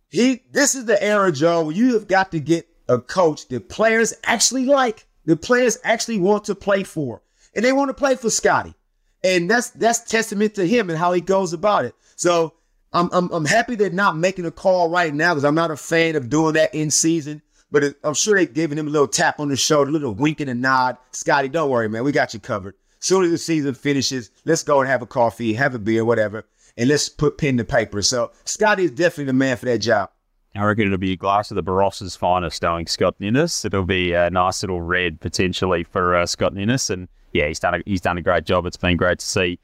he 0.08 0.42
this 0.50 0.74
is 0.74 0.86
the 0.86 1.02
era, 1.02 1.32
Joe, 1.32 1.70
you 1.70 1.94
have 1.94 2.08
got 2.08 2.30
to 2.32 2.40
get 2.40 2.68
a 2.88 2.98
coach 2.98 3.48
that 3.48 3.68
players 3.68 4.14
actually 4.24 4.64
like, 4.64 5.06
the 5.24 5.36
players 5.36 5.78
actually 5.84 6.18
want 6.18 6.44
to 6.44 6.54
play 6.54 6.82
for, 6.84 7.22
and 7.54 7.64
they 7.64 7.72
want 7.72 7.88
to 7.90 7.94
play 7.94 8.16
for 8.16 8.30
Scotty. 8.30 8.74
And 9.22 9.50
that's 9.50 9.70
that's 9.70 10.00
testament 10.00 10.54
to 10.54 10.66
him 10.66 10.90
and 10.90 10.98
how 10.98 11.12
he 11.12 11.20
goes 11.20 11.52
about 11.52 11.84
it. 11.84 11.94
So 12.16 12.54
I'm, 12.92 13.10
I'm, 13.12 13.30
I'm 13.32 13.44
happy 13.44 13.74
they're 13.74 13.90
not 13.90 14.16
making 14.16 14.46
a 14.46 14.50
call 14.50 14.88
right 14.88 15.12
now 15.12 15.34
because 15.34 15.44
I'm 15.44 15.54
not 15.54 15.70
a 15.70 15.76
fan 15.76 16.16
of 16.16 16.30
doing 16.30 16.54
that 16.54 16.74
in 16.74 16.90
season. 16.90 17.42
But 17.70 17.84
it, 17.84 17.96
I'm 18.02 18.14
sure 18.14 18.34
they're 18.34 18.46
giving 18.46 18.78
him 18.78 18.86
a 18.86 18.90
little 18.90 19.08
tap 19.08 19.40
on 19.40 19.48
the 19.48 19.56
shoulder, 19.56 19.90
a 19.90 19.92
little 19.92 20.14
wink 20.14 20.40
and 20.40 20.48
a 20.48 20.54
nod. 20.54 20.96
Scotty, 21.10 21.48
don't 21.48 21.68
worry, 21.68 21.88
man. 21.88 22.02
We 22.04 22.12
got 22.12 22.32
you 22.32 22.40
covered. 22.40 22.74
Soon 23.00 23.24
as 23.24 23.30
the 23.30 23.38
season 23.38 23.74
finishes, 23.74 24.30
let's 24.44 24.62
go 24.62 24.80
and 24.80 24.88
have 24.88 25.02
a 25.02 25.06
coffee, 25.06 25.52
have 25.52 25.74
a 25.74 25.78
beer, 25.78 26.04
whatever, 26.04 26.46
and 26.78 26.88
let's 26.88 27.08
put 27.10 27.36
pen 27.36 27.58
to 27.58 27.64
paper. 27.64 28.00
So 28.00 28.30
Scotty 28.44 28.84
is 28.84 28.92
definitely 28.92 29.24
the 29.24 29.32
man 29.34 29.58
for 29.58 29.66
that 29.66 29.78
job. 29.78 30.10
I 30.54 30.64
reckon 30.64 30.86
it'll 30.86 30.96
be 30.96 31.12
a 31.12 31.16
glass 31.16 31.50
of 31.50 31.56
the 31.56 31.62
Barossa's 31.62 32.16
finest 32.16 32.62
knowing 32.62 32.86
Scott 32.86 33.16
Ninnis. 33.20 33.64
It'll 33.64 33.84
be 33.84 34.12
a 34.14 34.30
nice 34.30 34.62
little 34.62 34.80
red 34.80 35.20
potentially 35.20 35.84
for 35.84 36.16
uh, 36.16 36.24
Scott 36.24 36.54
Ninnis. 36.54 36.88
And 36.88 37.08
yeah, 37.32 37.48
he's 37.48 37.60
done 37.60 37.74
a, 37.74 37.82
he's 37.84 38.00
done 38.00 38.16
a 38.16 38.22
great 38.22 38.44
job. 38.44 38.64
It's 38.64 38.76
been 38.76 38.96
great 38.96 39.18
to 39.18 39.26
see 39.26 39.58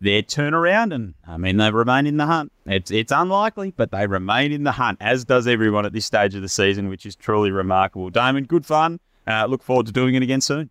their 0.00 0.22
turnaround, 0.22 0.94
and 0.94 1.14
I 1.26 1.36
mean 1.36 1.58
they 1.58 1.70
remain 1.70 2.06
in 2.06 2.16
the 2.16 2.24
hunt. 2.24 2.52
It's 2.64 2.90
it's 2.90 3.12
unlikely, 3.12 3.74
but 3.76 3.90
they 3.90 4.06
remain 4.06 4.50
in 4.50 4.64
the 4.64 4.72
hunt, 4.72 4.98
as 5.00 5.26
does 5.26 5.46
everyone 5.46 5.84
at 5.84 5.92
this 5.92 6.06
stage 6.06 6.34
of 6.34 6.40
the 6.40 6.48
season, 6.48 6.88
which 6.88 7.04
is 7.04 7.14
truly 7.14 7.50
remarkable. 7.50 8.08
Damon, 8.08 8.44
good 8.44 8.64
fun. 8.64 8.98
Uh, 9.26 9.44
look 9.44 9.62
forward 9.62 9.86
to 9.86 9.92
doing 9.92 10.14
it 10.14 10.22
again 10.22 10.40
soon. 10.40 10.70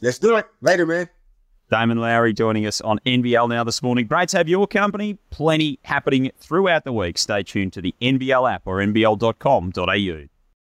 Let's 0.00 0.18
do 0.18 0.36
it 0.36 0.46
later, 0.62 0.86
man. 0.86 1.10
Damon 1.70 1.98
Lowery 1.98 2.32
joining 2.32 2.66
us 2.66 2.80
on 2.80 2.98
NBL 3.06 3.48
now 3.48 3.64
this 3.64 3.82
morning. 3.82 4.06
Great 4.06 4.28
to 4.30 4.38
have 4.38 4.48
your 4.48 4.66
company. 4.66 5.18
Plenty 5.30 5.78
happening 5.84 6.32
throughout 6.38 6.84
the 6.84 6.92
week. 6.92 7.16
Stay 7.16 7.42
tuned 7.42 7.72
to 7.74 7.80
the 7.80 7.94
NBL 8.02 8.52
app 8.52 8.62
or 8.66 8.78
nbl.com.au. 8.78 10.39